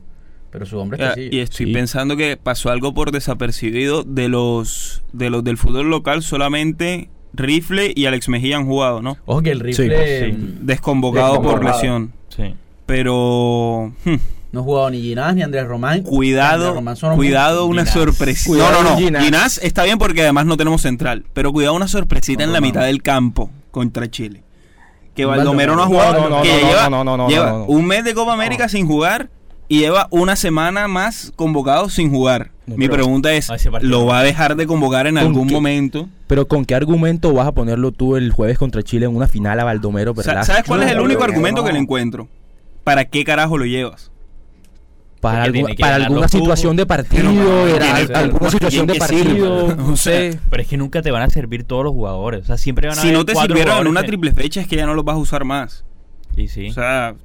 pero 0.51 0.65
su 0.65 0.77
hombre 0.77 0.97
es 1.01 1.09
Ya, 1.09 1.15
Tecillo. 1.15 1.35
y 1.35 1.39
estoy 1.39 1.65
Sí. 1.67 1.73
pensando 1.73 2.15
que 2.17 2.37
pasó 2.37 2.69
algo 2.69 2.93
por 2.93 3.11
desapercibido 3.11 4.03
de 4.03 4.27
los 4.27 5.01
de 5.13 5.29
los 5.29 5.43
del 5.43 5.57
fútbol 5.57 5.89
local 5.89 6.21
solamente 6.23 7.09
Rifle 7.33 7.93
y 7.95 8.05
Alex 8.05 8.27
Mejía 8.29 8.57
han 8.57 8.65
jugado, 8.65 9.01
¿no? 9.01 9.17
Ojo 9.25 9.41
que 9.41 9.51
el 9.51 9.59
rifle 9.59 10.31
Sí, 10.31 10.37
Desconvocado 10.61 11.41
por 11.41 11.63
lesión. 11.63 12.13
Sí. 12.29 12.55
Pero 12.85 13.91
hmm, 14.05 14.15
no 14.51 14.59
ha 14.59 14.63
jugado 14.63 14.89
ni 14.89 15.01
Ginás 15.01 15.35
ni 15.35 15.43
Andrés 15.43 15.65
Román. 15.67 15.93
Andrés 15.99 16.09
cuidado, 16.09 16.73
Román 16.73 16.95
cuidado 17.15 17.65
una 17.67 17.83
Ginás. 17.83 17.93
sorpresita. 17.93 18.49
Cuidado 18.49 18.71
No, 18.71 18.83
no, 18.83 18.89
no. 18.91 18.97
Ginás. 18.97 19.23
Ginás 19.23 19.57
está 19.59 19.83
bien 19.83 19.99
porque 19.99 20.21
además 20.23 20.45
no 20.47 20.57
tenemos 20.57 20.81
central, 20.81 21.23
pero 21.33 21.53
cuidado 21.53 21.75
una 21.75 21.87
sorpresita 21.87 22.43
No, 22.43 22.49
en 22.49 22.53
la 22.53 22.59
no, 22.59 22.65
mitad 22.67 22.81
no. 22.81 22.85
del 22.87 23.03
campo 23.03 23.51
contra 23.71 24.09
Chile. 24.09 24.43
Que 25.15 25.25
Baldomero 25.25 25.75
no 25.75 25.83
ha 25.83 25.87
jugado, 25.87 26.13
No, 26.13 26.29
no, 26.29 26.41
que 26.41 26.49
no, 26.49 26.59
no, 26.61 26.67
lleva, 26.67 26.89
no, 26.89 27.03
no, 27.03 27.17
no, 27.17 27.29
lleva 27.29 27.51
no, 27.51 27.57
no. 27.59 27.65
un 27.65 27.85
mes 27.85 28.03
de 28.05 28.13
Copa 28.13 28.33
América 28.33 28.69
sin 28.69 28.87
jugar 28.87 29.29
y 29.69 29.79
lleva 29.79 30.07
una 30.11 30.35
semana 30.35 30.87
más 30.89 31.31
convocado 31.37 31.89
sin 31.89 32.09
jugar. 32.11 32.51
No, 32.65 32.75
Mi 32.75 32.89
pregunta 32.89 33.31
es. 33.33 33.49
¿lo 33.81 34.05
va 34.05 34.19
a 34.19 34.23
dejar 34.23 34.55
de 34.57 34.67
convocar 34.67 35.07
en 35.07 35.15
¿Con 35.15 35.23
algún 35.25 35.47
qué? 35.47 35.53
momento? 35.53 36.09
Pero 36.27 36.47
¿con 36.47 36.65
qué 36.65 36.75
argumento 36.75 37.31
vas 37.33 37.47
a 37.47 37.51
ponerlo 37.53 37.91
tú 37.91 38.15
el 38.17 38.31
jueves 38.31 38.57
contra 38.57 38.83
Chile 38.83 39.05
en 39.05 39.15
una 39.15 39.27
final 39.27 39.59
a 39.59 39.63
Baldomero? 39.63 40.13
¿Sabes 40.21 40.63
cuál 40.67 40.83
es 40.83 40.91
el 40.91 40.97
No, 40.97 41.03
único 41.03 41.19
no, 41.21 41.25
argumento 41.25 41.61
no. 41.61 41.67
que 41.67 41.73
le 41.73 41.79
encuentro? 41.79 42.27
¿Para 42.83 43.05
qué 43.05 43.23
carajo 43.23 43.57
lo 43.57 43.65
llevas? 43.65 44.11
Para, 45.21 45.51
que 45.51 45.75
para 45.77 45.95
alguna 45.95 46.29
situación 46.29 46.77
de 46.77 46.85
partido, 46.85 47.67
era 47.67 48.05
que- 48.07 48.13
alguna 48.13 48.39
¿quién 48.39 48.51
situación 48.51 48.87
de 48.87 48.95
partido, 48.95 49.75
no 49.75 49.97
sé. 49.97 50.39
Pero 50.49 50.61
es 50.61 50.67
que 50.69 50.77
nunca 50.77 51.01
te 51.01 51.11
van 51.11 51.23
a 51.23 51.29
servir 51.29 51.65
todos 51.65 51.83
los 51.83 51.91
jugadores. 51.93 52.43
O 52.43 52.45
sea, 52.45 52.57
siempre 52.57 52.87
van 52.87 52.97
a 52.97 53.01
Si 53.01 53.07
haber 53.07 53.17
no 53.19 53.25
te 53.25 53.35
sirvieron 53.35 53.79
en 53.79 53.87
una 53.87 54.03
triple 54.03 54.31
fecha 54.33 54.61
es 54.61 54.67
que 54.67 54.77
ya 54.77 54.85
no 54.85 54.93
los 54.93 55.03
vas 55.03 55.15
a 55.15 55.19
usar 55.19 55.43
más. 55.43 55.83
Y 56.37 56.47
sí. 56.47 56.69
O 56.69 56.73
sea, 56.73 57.15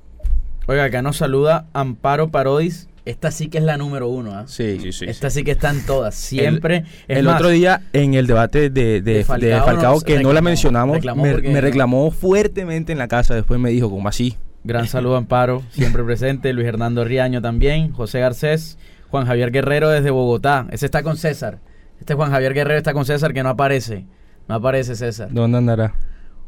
Oiga, 0.66 0.84
acá 0.84 1.02
nos 1.02 1.16
saluda 1.18 1.66
Amparo 1.72 2.30
Parodis. 2.30 2.88
Esta 3.04 3.30
sí 3.30 3.48
que 3.48 3.58
es 3.58 3.64
la 3.64 3.76
número 3.76 4.08
uno. 4.08 4.32
¿ah? 4.34 4.44
Sí, 4.46 4.78
sí, 4.80 4.92
sí. 4.92 5.04
Esta 5.06 5.28
sí 5.28 5.44
que 5.44 5.50
está 5.50 5.68
en 5.70 5.84
todas. 5.84 6.14
Siempre. 6.14 6.84
Es 7.06 7.18
el 7.18 7.26
más, 7.26 7.36
otro 7.36 7.50
día 7.50 7.82
en 7.92 8.14
el 8.14 8.26
debate 8.26 8.70
de, 8.70 8.70
de, 8.70 9.00
de 9.02 9.12
de 9.18 9.24
Falcao 9.24 10.00
que 10.00 10.20
no 10.20 10.32
la 10.32 10.40
mencionamos, 10.40 10.96
reclamó 10.96 11.24
me, 11.24 11.32
porque 11.32 11.48
me 11.48 11.54
no. 11.56 11.60
reclamó 11.60 12.10
fuertemente 12.10 12.92
en 12.92 12.98
la 12.98 13.08
casa. 13.08 13.34
Después 13.34 13.60
me 13.60 13.68
dijo, 13.68 13.90
como 13.90 14.08
así? 14.08 14.36
Gran 14.64 14.88
saludo, 14.88 15.16
Amparo. 15.18 15.62
Siempre 15.70 16.02
presente. 16.02 16.54
Luis 16.54 16.66
Hernando 16.66 17.04
Riaño 17.04 17.42
también. 17.42 17.92
José 17.92 18.20
Garcés. 18.20 18.78
Juan 19.10 19.26
Javier 19.26 19.50
Guerrero 19.52 19.90
desde 19.90 20.10
Bogotá. 20.10 20.66
Ese 20.70 20.86
está 20.86 21.02
con 21.02 21.18
César. 21.18 21.58
Este 22.00 22.14
Juan 22.14 22.30
Javier 22.30 22.54
Guerrero 22.54 22.78
está 22.78 22.94
con 22.94 23.04
César 23.04 23.34
que 23.34 23.42
no 23.42 23.50
aparece. 23.50 24.06
No 24.48 24.54
aparece 24.54 24.96
César. 24.96 25.28
¿Dónde 25.30 25.58
andará? 25.58 25.94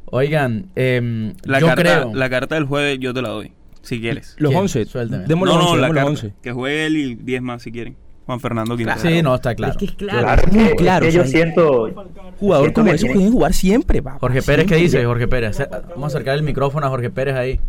Oigan, 0.06 0.70
em, 0.74 1.34
la, 1.44 1.60
yo 1.60 1.66
carta, 1.66 1.82
creo. 1.82 2.14
la 2.14 2.30
carta 2.30 2.54
del 2.54 2.64
jueves 2.64 2.98
yo 3.00 3.12
te 3.12 3.22
la 3.22 3.30
doy, 3.30 3.52
si 3.86 4.00
quieres. 4.00 4.34
Los 4.38 4.50
¿Quién? 4.50 4.62
11. 4.62 4.84
Suélteme. 4.86 5.24
Démosle 5.26 5.54
no, 5.54 5.60
no, 5.60 5.68
11, 5.70 5.80
la 5.80 5.88
carta. 5.88 6.04
11. 6.06 6.32
Que 6.42 6.52
juegue 6.52 6.86
él 6.86 6.96
y 6.96 7.14
10 7.14 7.42
más 7.42 7.62
si 7.62 7.72
quieren. 7.72 7.96
Juan 8.26 8.40
Fernando 8.40 8.76
Quintero. 8.76 8.98
Sí, 9.00 9.22
no, 9.22 9.36
está 9.36 9.54
claro. 9.54 9.72
Es 9.72 9.78
que 9.78 9.84
es 9.84 9.92
claro. 9.92 10.20
Claro, 10.20 10.42
es 10.42 10.52
muy 10.52 10.64
que- 10.64 10.70
es 10.70 10.76
claro, 10.76 11.02
que 11.04 11.08
o 11.08 11.12
yo 11.12 11.22
sea, 11.22 11.30
siento, 11.30 11.88
Jugador 12.40 12.64
siento 12.66 12.80
como 12.80 12.92
eso 12.92 13.06
pueden 13.06 13.32
jugar 13.32 13.52
siempre, 13.54 14.02
papá. 14.02 14.18
Jorge 14.18 14.42
Pérez, 14.42 14.66
¿qué 14.66 14.74
Siempre. 14.74 14.98
dice 14.98 15.04
Jorge 15.06 15.28
Pérez? 15.28 15.58
Vamos 15.90 16.02
a 16.04 16.06
acercar 16.08 16.34
el 16.34 16.42
micrófono 16.42 16.86
a 16.86 16.88
Jorge 16.90 17.10
Pérez 17.10 17.36
ahí. 17.36 17.60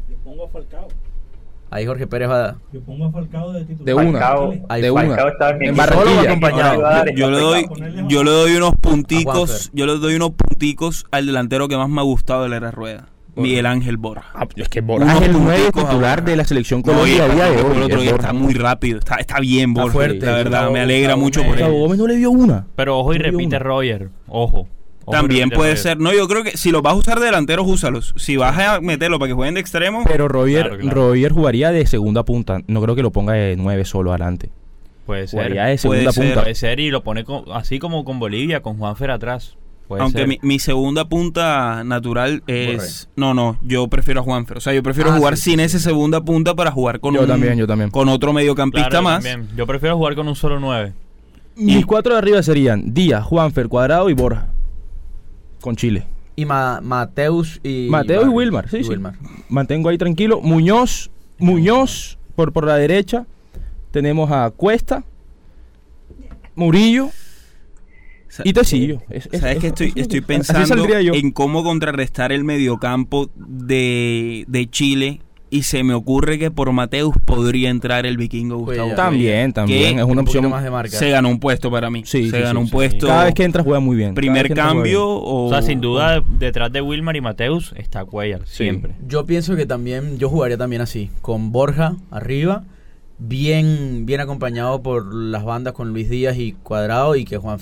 Ahí 1.69 1.85
Jorge 1.85 2.07
Pérez 2.07 2.29
va 2.29 2.45
a... 2.45 2.55
Yo 2.71 2.79
pongo 2.81 3.05
a 3.05 3.11
Falcao 3.11 3.51
de 3.51 3.65
titular. 3.65 3.85
De 3.85 3.93
una. 3.93 4.19
Falcao, 4.19 4.53
Ahí 4.69 4.81
de 4.81 4.91
Falcao 4.91 5.23
una. 5.25 5.31
está 5.33 5.49
en 5.49 5.57
mi 5.59 5.67
En. 5.67 5.75
Barranquilla. 5.75 6.15
Solo 6.15 6.21
acompañado. 6.29 6.85
a 6.85 6.89
dar 6.89 7.13
Yo 7.13 7.29
le 7.29 7.39
doy, 7.39 7.65
Falcao. 7.65 8.07
yo 8.07 8.23
le 8.23 8.31
doy 8.31 8.55
unos 8.55 8.71
A 8.73 8.75
punticos, 8.77 9.69
yo 9.73 9.85
le 9.85 9.97
doy 9.97 10.15
unos 10.15 10.31
punticos 10.31 11.05
al 11.11 11.25
delantero 11.25 11.67
que 11.67 11.75
más 11.75 11.89
me 11.89 11.99
ha 11.99 12.03
gustado 12.05 12.43
de 12.43 12.49
la 12.49 12.55
era 12.57 12.71
rueda, 12.71 13.09
Miguel 13.41 13.65
Ángel 13.65 13.97
Borja. 13.97 14.25
Ah, 14.33 14.47
es 14.55 14.69
que 14.69 14.81
Borja 14.81 15.15
es 15.17 15.21
el 15.23 15.33
9 15.33 15.57
punticos 15.57 15.83
a 15.83 15.89
titular 15.89 16.23
de 16.23 16.35
la 16.35 16.43
selección 16.45 16.81
Colombia 16.81 17.23
a 17.23 17.25
el 17.27 17.31
día 17.35 17.45
de 17.51 17.61
hoy. 17.61 17.81
otro 17.83 18.01
día 18.01 18.11
está 18.11 18.33
muy 18.33 18.53
rápido, 18.53 18.99
está, 18.99 19.15
está 19.15 19.39
bien 19.39 19.69
Está 19.71 19.81
Borja, 19.81 19.93
fuerte. 19.93 20.25
la 20.25 20.31
verdad, 20.33 20.59
Gustavo- 20.61 20.73
me 20.73 20.79
alegra 20.81 21.13
Gustavo 21.13 21.21
mucho 21.23 21.41
por 21.43 21.49
Gómez. 21.59 21.65
Él. 21.73 21.79
Gómez 21.81 21.97
no 21.99 22.07
le 22.07 22.15
dio 22.15 22.31
una. 22.31 22.67
Pero 22.75 22.99
ojo 22.99 23.13
y 23.13 23.17
No 23.17 23.23
repite 23.23 23.45
una. 23.47 23.59
Roger. 23.59 24.09
Ojo. 24.27 24.67
También 25.09 25.49
puede 25.49 25.69
Roger. 25.71 25.77
ser, 25.77 25.99
no, 25.99 26.11
yo 26.13 26.27
creo 26.27 26.43
que 26.43 26.57
si 26.57 26.69
los 26.69 26.81
vas 26.81 26.93
a 26.93 26.97
usar 26.97 27.19
de 27.19 27.27
delanteros, 27.27 27.65
úsalos. 27.65 28.13
Si 28.17 28.35
vas 28.35 28.57
a 28.59 28.81
meterlo 28.81 29.19
para 29.19 29.29
que 29.29 29.33
jueguen 29.35 29.53
de 29.55 29.61
extremo, 29.61 30.03
Pero 30.05 30.27
Roger, 30.27 30.63
Claro, 30.67 30.77
claro. 30.79 30.95
Roger 31.09 31.31
jugaría 31.31 31.71
de 31.71 31.85
segunda 31.85 32.25
punta. 32.25 32.59
No 32.67 32.81
creo 32.81 32.93
que 32.95 33.03
lo 33.03 33.11
ponga 33.11 33.31
de 33.33 33.55
9 33.57 33.85
solo 33.85 34.11
adelante. 34.11 34.49
Puede 35.05 35.27
ser. 35.27 35.39
Jugaría 35.39 35.61
de 35.63 35.77
Puede 35.77 35.77
segunda 35.77 36.11
ser. 36.11 36.23
punta. 36.25 36.41
Puede 36.41 36.55
ser 36.55 36.79
y 36.81 36.89
lo 36.91 37.03
pone 37.03 37.23
con- 37.23 37.45
así 37.53 37.79
como 37.79 38.03
con 38.03 38.19
Bolivia, 38.19 38.61
con 38.61 38.77
Juanfer 38.77 39.11
atrás. 39.11 39.55
Puede 39.87 40.01
aunque 40.03 40.17
ser. 40.19 40.27
mi, 40.27 40.39
mi 40.41 40.59
segunda 40.59 41.05
punta 41.07 41.83
natural 41.85 42.43
es... 42.47 43.07
No, 43.15 43.33
no, 43.33 43.57
yo 43.61 43.87
prefiero 43.87 44.19
a 44.19 44.23
Juanfer. 44.23 44.57
O 44.57 44.59
sea, 44.61 44.73
yo 44.73 44.83
prefiero 44.83 45.11
Ah, 45.11 45.17
jugar 45.17 45.37
sí, 45.37 45.43
sí, 45.43 45.49
sin 45.51 45.59
sí. 45.59 45.65
ese 45.65 45.79
segunda 45.79 46.21
punta 46.21 46.55
para 46.55 46.71
jugar 46.71 46.99
con 46.99 47.13
Yo 47.13 47.21
un- 47.21 47.27
también, 47.27 47.57
yo 47.57 47.65
también. 47.67 47.89
con 47.89 48.09
otro 48.09 48.33
mediocampista 48.33 48.89
Claro, 48.89 49.03
yo 49.03 49.09
más. 49.09 49.23
también. 49.23 49.55
Yo 49.55 49.65
prefiero 49.65 49.95
jugar 49.97 50.15
con 50.15 50.27
un 50.27 50.35
solo 50.35 50.59
9. 50.59 50.93
Mis 51.55 51.85
cuatro 51.85 52.13
de 52.13 52.19
arriba 52.19 52.43
serían 52.43 52.93
Díaz, 52.93 53.23
Juanfer, 53.25 53.67
Cuadrado 53.69 54.09
y 54.09 54.13
Borja. 54.13 54.47
Con 55.61 55.75
Chile. 55.75 56.03
Y 56.35 56.45
Ma- 56.45 56.81
Mateus 56.83 57.59
y... 57.63 57.87
Mateo 57.89 58.23
y. 58.25 58.27
Wilmar, 58.29 58.69
sí, 58.69 58.77
Y 58.77 58.83
sí. 58.83 58.89
Wilmar. 58.89 59.13
Mantengo 59.49 59.89
ahí 59.89 59.97
tranquilo. 59.97 60.39
Muñoz, 60.41 61.09
Muñoz 61.39 62.17
por, 62.35 62.51
por 62.53 62.65
la 62.67 62.75
derecha. 62.75 63.25
Tenemos 63.91 64.29
a 64.31 64.51
Cuesta, 64.51 65.03
Murillo 66.55 67.09
Y. 68.43 68.49
Es- 69.09 69.29
es- 69.31 69.39
¿Sabes 69.41 69.55
es- 69.55 69.61
que 69.61 69.67
estoy, 69.67 69.93
estoy 69.95 70.21
pensando 70.21 70.85
en 71.13 71.31
cómo 71.31 71.63
contrarrestar 71.63 72.31
el 72.31 72.43
mediocampo 72.43 73.29
de, 73.35 74.45
de 74.47 74.69
Chile 74.69 75.21
y 75.49 75.63
se 75.63 75.81
me 75.83 75.93
ocurre 75.93 76.37
que 76.37 76.51
por 76.51 76.69
Mateus 76.73 77.15
podría 77.25 77.69
entrar 77.69 78.05
el 78.05 78.17
vikingo 78.17 78.57
Gustavo. 78.57 78.89
Cuellar. 78.89 78.95
También, 78.97 79.53
también. 79.53 79.95
Que 79.95 80.01
Es 80.01 80.05
una 80.07 80.21
opción. 80.21 80.49
más 80.49 80.61
de 80.61 80.69
marca. 80.69 80.97
Se 80.97 81.09
ganó 81.09 81.29
un 81.29 81.39
puesto 81.39 81.71
para 81.71 81.89
mí. 81.89 82.03
Sí, 82.05 82.29
se 82.29 82.35
sí, 82.37 82.43
ganó 82.43 82.59
sí, 82.59 82.63
un 82.63 82.67
sí. 82.67 82.71
puesto. 82.73 83.07
Cada 83.07 83.23
vez 83.25 83.33
que 83.33 83.43
entra 83.45 83.63
juega 83.63 83.79
muy 83.79 83.95
bien. 83.95 84.13
Primer 84.13 84.53
cambio 84.53 84.83
bien. 84.83 84.97
o... 84.97 85.45
O 85.45 85.49
sea, 85.49 85.61
sin 85.61 85.79
duda, 85.79 86.21
detrás 86.37 86.71
de 86.73 86.81
Wilmar 86.81 87.15
y 87.15 87.21
Mateus 87.21 87.73
está 87.77 88.03
Cuellar, 88.03 88.41
siempre. 88.45 88.93
Yo 89.07 89.25
pienso 89.25 89.55
que 89.55 89.65
también, 89.65 90.17
yo 90.17 90.27
jugaría 90.29 90.57
también 90.57 90.81
así, 90.81 91.09
con 91.21 91.53
Borja 91.53 91.95
arriba, 92.11 92.65
bien, 93.17 94.05
bien 94.05 94.21
acompañado 94.21 94.81
por 94.81 95.13
las 95.13 95.43
bandas 95.43 95.73
con 95.73 95.89
Luis 95.89 96.09
Díaz 96.09 96.37
y 96.37 96.53
Cuadrado 96.53 97.15
y 97.15 97.25
que 97.25 97.37
Juan 97.37 97.59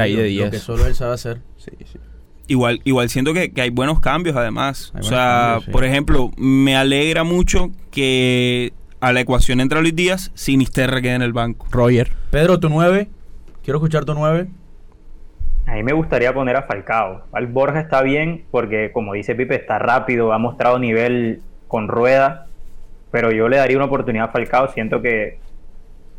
ahí 0.00 0.16
de 0.16 0.24
10. 0.24 0.50
que 0.50 0.58
solo 0.58 0.86
él 0.86 0.94
sabe 0.94 1.14
hacer. 1.14 1.40
Sí, 1.56 1.70
sí. 1.84 1.98
Igual, 2.46 2.80
igual 2.84 3.10
siento 3.10 3.34
que, 3.34 3.52
que 3.52 3.60
hay 3.60 3.70
buenos 3.70 4.00
cambios 4.00 4.36
además. 4.36 4.92
Hay 4.94 5.00
o 5.00 5.04
sea, 5.04 5.18
cambios, 5.18 5.64
sí. 5.64 5.70
por 5.70 5.84
ejemplo, 5.84 6.30
me 6.36 6.76
alegra 6.76 7.24
mucho 7.24 7.70
que 7.90 8.72
a 9.00 9.12
la 9.12 9.20
ecuación 9.20 9.60
entra 9.60 9.80
Luis 9.80 9.94
Díaz, 9.94 10.30
Sinisterra 10.34 11.00
quede 11.00 11.14
en 11.14 11.22
el 11.22 11.32
banco. 11.32 11.66
Roger. 11.70 12.12
Pedro, 12.30 12.58
tu 12.58 12.68
9, 12.68 13.08
Quiero 13.68 13.80
escuchar 13.80 14.06
tu 14.06 14.14
9. 14.14 14.48
A 15.66 15.74
mí 15.74 15.82
me 15.82 15.92
gustaría 15.92 16.32
poner 16.32 16.56
a 16.56 16.62
Falcao. 16.62 17.24
Al 17.32 17.48
Borja 17.48 17.80
está 17.80 18.00
bien 18.00 18.46
porque, 18.50 18.92
como 18.92 19.12
dice 19.12 19.34
Pipe, 19.34 19.56
está 19.56 19.78
rápido, 19.78 20.32
ha 20.32 20.38
mostrado 20.38 20.78
nivel 20.78 21.42
con 21.66 21.86
rueda, 21.86 22.46
pero 23.10 23.30
yo 23.30 23.48
le 23.48 23.56
daría 23.56 23.76
una 23.76 23.86
oportunidad 23.86 24.28
a 24.28 24.32
Falcao. 24.32 24.68
Siento 24.68 25.00
que 25.00 25.38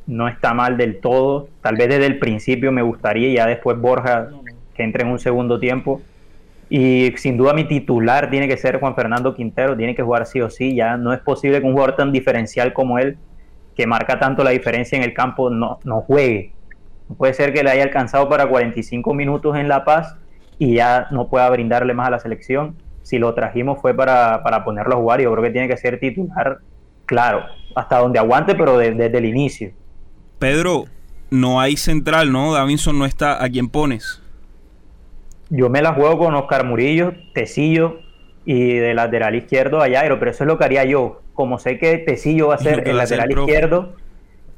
no 0.08 0.28
está 0.28 0.54
mal 0.54 0.78
del 0.78 1.00
todo. 1.00 1.50
Tal 1.62 1.76
vez 1.76 1.90
desde 1.90 2.08
el 2.08 2.20
principio 2.20 2.72
me 2.72 2.82
gustaría 2.82 3.34
ya 3.34 3.46
después 3.46 3.78
Borja 3.80 4.30
que 4.74 4.84
entre 4.84 5.04
en 5.04 5.12
un 5.12 5.20
segundo 5.20 5.60
tiempo. 5.60 6.02
Y 6.70 7.14
sin 7.18 7.38
duda 7.38 7.54
mi 7.54 7.64
titular 7.64 8.30
tiene 8.30 8.48
que 8.48 8.58
ser 8.58 8.80
Juan 8.80 8.96
Fernando 8.96 9.34
Quintero, 9.34 9.76
tiene 9.76 9.96
que 9.96 10.04
jugar 10.04 10.26
sí 10.26 10.42
o 10.42 10.50
sí. 10.50 10.76
Ya 10.76 10.98
no 10.98 11.14
es 11.14 11.20
posible 11.20 11.60
que 11.60 11.66
un 11.66 11.74
jugador 11.74 11.96
tan 11.96 12.12
diferencial 12.12 12.74
como 12.74 13.00
él, 13.00 13.18
que 13.76 13.88
marca 13.88 14.20
tanto 14.20 14.44
la 14.44 14.52
diferencia 14.52 14.98
en 14.98 15.04
el 15.04 15.14
campo, 15.14 15.50
no, 15.50 15.80
no 15.84 16.02
juegue. 16.02 16.54
No 17.08 17.16
puede 17.16 17.34
ser 17.34 17.54
que 17.54 17.64
le 17.64 17.72
haya 17.72 17.84
alcanzado 17.84 18.30
para 18.30 18.48
45 18.48 19.14
minutos 19.14 19.56
en 19.58 19.68
La 19.68 19.84
Paz 19.84 20.16
y 20.60 20.76
ya 20.76 21.08
no 21.12 21.28
pueda 21.28 21.50
brindarle 21.50 21.94
más 21.94 22.08
a 22.08 22.12
la 22.12 22.20
selección. 22.20 22.76
Si 23.02 23.18
lo 23.18 23.34
trajimos 23.34 23.82
fue 23.82 23.96
para, 23.96 24.44
para 24.44 24.64
ponerlo 24.64 24.96
a 24.96 24.98
jugar 24.98 25.22
yo 25.22 25.32
creo 25.32 25.44
que 25.44 25.50
tiene 25.50 25.68
que 25.68 25.78
ser 25.78 26.00
titular, 26.00 26.60
claro, 27.10 27.44
hasta 27.74 27.98
donde 27.98 28.20
aguante, 28.20 28.54
pero 28.54 28.78
desde 28.78 29.18
el 29.18 29.26
inicio. 29.26 29.72
Pedro, 30.38 30.86
no 31.32 31.60
hay 31.60 31.76
central, 31.76 32.32
¿no? 32.32 32.54
Davinson 32.54 33.00
no 33.00 33.06
está. 33.06 33.44
¿A 33.44 33.50
quién 33.50 33.68
pones? 33.68 34.22
Yo 35.50 35.70
me 35.70 35.82
la 35.82 35.94
juego 35.94 36.20
con 36.20 36.36
Oscar 36.36 36.66
Murillo, 36.66 37.14
Tecillo 37.34 38.02
y 38.46 38.76
de 38.76 38.94
lateral 38.94 39.34
izquierdo 39.34 39.82
a 39.82 39.90
Jairo, 39.90 40.20
pero 40.20 40.30
eso 40.30 40.44
es 40.44 40.48
lo 40.48 40.60
que 40.60 40.66
haría 40.66 40.86
yo. 40.86 41.22
Como 41.34 41.58
sé 41.58 41.80
que 41.80 41.98
Tecillo 41.98 42.50
va 42.50 42.56
a 42.56 42.58
ser 42.60 42.88
el 42.88 42.98
lateral 42.98 43.32
izquierdo, 43.32 43.96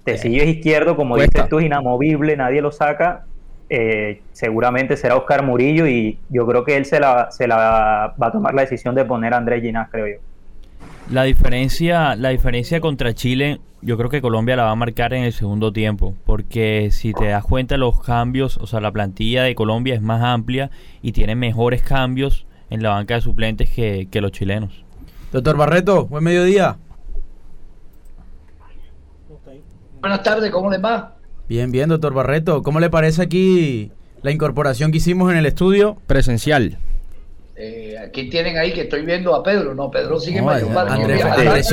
Tecillo 0.03 0.43
es 0.43 0.49
izquierdo, 0.49 0.97
como 0.97 1.15
dices 1.15 1.47
tú, 1.47 1.61
inamovible, 1.61 2.35
nadie 2.35 2.61
lo 2.61 2.73
saca. 2.73 3.23
Eh, 3.69 4.21
seguramente 4.33 4.97
será 4.97 5.15
Oscar 5.15 5.45
Murillo 5.45 5.87
y 5.87 6.19
yo 6.27 6.45
creo 6.45 6.65
que 6.65 6.75
él 6.75 6.83
se 6.83 6.99
la, 6.99 7.31
se 7.31 7.47
la 7.47 8.13
va 8.21 8.27
a 8.27 8.31
tomar 8.33 8.53
la 8.53 8.63
decisión 8.63 8.93
de 8.93 9.05
poner 9.05 9.33
a 9.33 9.37
Andrés 9.37 9.61
Ginás, 9.61 9.89
creo 9.89 10.07
yo. 10.07 10.30
La 11.11 11.23
diferencia, 11.23 12.15
la 12.15 12.29
diferencia 12.29 12.79
contra 12.79 13.13
Chile, 13.13 13.59
yo 13.81 13.97
creo 13.97 14.09
que 14.09 14.21
Colombia 14.21 14.55
la 14.55 14.63
va 14.63 14.71
a 14.71 14.75
marcar 14.75 15.13
en 15.13 15.23
el 15.23 15.33
segundo 15.33 15.73
tiempo, 15.73 16.15
porque 16.25 16.87
si 16.91 17.11
te 17.11 17.25
das 17.25 17.43
cuenta 17.43 17.75
los 17.75 18.01
cambios, 18.01 18.55
o 18.55 18.65
sea, 18.65 18.79
la 18.79 18.93
plantilla 18.93 19.43
de 19.43 19.53
Colombia 19.53 19.93
es 19.93 20.01
más 20.01 20.23
amplia 20.23 20.71
y 21.01 21.11
tiene 21.11 21.35
mejores 21.35 21.81
cambios 21.81 22.45
en 22.69 22.81
la 22.81 22.91
banca 22.91 23.15
de 23.15 23.21
suplentes 23.21 23.69
que, 23.69 24.07
que 24.09 24.21
los 24.21 24.31
chilenos. 24.31 24.85
Doctor 25.33 25.57
Barreto, 25.57 26.05
buen 26.07 26.23
mediodía. 26.23 26.77
Buenas 29.99 30.23
tardes, 30.23 30.49
¿cómo 30.49 30.71
les 30.71 30.81
va? 30.81 31.17
Bien, 31.49 31.73
bien, 31.73 31.89
doctor 31.89 32.13
Barreto. 32.13 32.63
¿Cómo 32.63 32.79
le 32.79 32.89
parece 32.89 33.21
aquí 33.21 33.91
la 34.21 34.31
incorporación 34.31 34.93
que 34.93 34.99
hicimos 34.99 35.29
en 35.29 35.37
el 35.37 35.45
estudio? 35.45 35.97
Presencial. 36.07 36.77
Eh, 37.63 37.95
aquí 37.95 38.27
tienen 38.27 38.57
ahí 38.57 38.73
que 38.73 38.81
estoy 38.81 39.05
viendo 39.05 39.35
a 39.35 39.43
Pedro, 39.43 39.75
no, 39.75 39.91
Pedro 39.91 40.19
sigue 40.19 40.39
en 40.39 40.49
Andrés, 40.49 41.69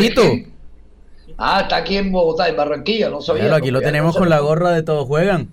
Ah, 1.39 1.61
está 1.63 1.77
aquí 1.77 1.97
en 1.97 2.13
Bogotá, 2.13 2.47
en 2.47 2.57
Barranquilla, 2.57 3.09
no 3.09 3.23
sabía. 3.23 3.55
aquí 3.55 3.71
lo 3.71 3.81
tenemos 3.81 4.15
con 4.15 4.29
la 4.29 4.41
gorra 4.41 4.73
de 4.73 4.83
todos 4.83 5.07
juegan. 5.07 5.49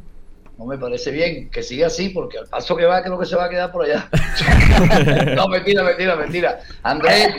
No 0.57 0.65
me 0.65 0.77
parece 0.77 1.11
bien 1.11 1.49
que 1.49 1.63
siga 1.63 1.87
así, 1.87 2.09
porque 2.09 2.37
al 2.37 2.47
paso 2.47 2.75
que 2.75 2.83
va, 2.83 3.01
creo 3.01 3.17
que 3.17 3.25
se 3.25 3.37
va 3.37 3.45
a 3.45 3.49
quedar 3.49 3.71
por 3.71 3.85
allá. 3.85 4.09
no, 5.37 5.47
mentira, 5.47 5.83
mentira, 5.83 6.17
mentira. 6.17 6.59
Andrés, 6.83 7.29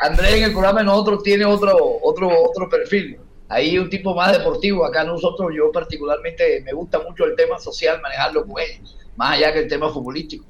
Andrés 0.00 0.32
en 0.32 0.44
el 0.44 0.52
programa 0.52 0.80
de 0.80 0.86
nosotros 0.86 1.22
tiene 1.22 1.44
otro, 1.44 1.76
otro, 2.02 2.30
otro 2.42 2.70
perfil. 2.70 3.18
Ahí 3.48 3.76
un 3.76 3.90
tipo 3.90 4.14
más 4.14 4.32
deportivo. 4.32 4.86
Acá 4.86 5.04
nosotros, 5.04 5.50
yo 5.54 5.70
particularmente 5.70 6.62
me 6.64 6.72
gusta 6.72 7.00
mucho 7.00 7.26
el 7.26 7.36
tema 7.36 7.58
social, 7.58 8.00
manejarlo 8.00 8.46
con 8.46 8.62
él, 8.62 8.80
más 9.16 9.36
allá 9.36 9.52
que 9.52 9.58
el 9.58 9.68
tema 9.68 9.90
futbolístico. 9.90 10.46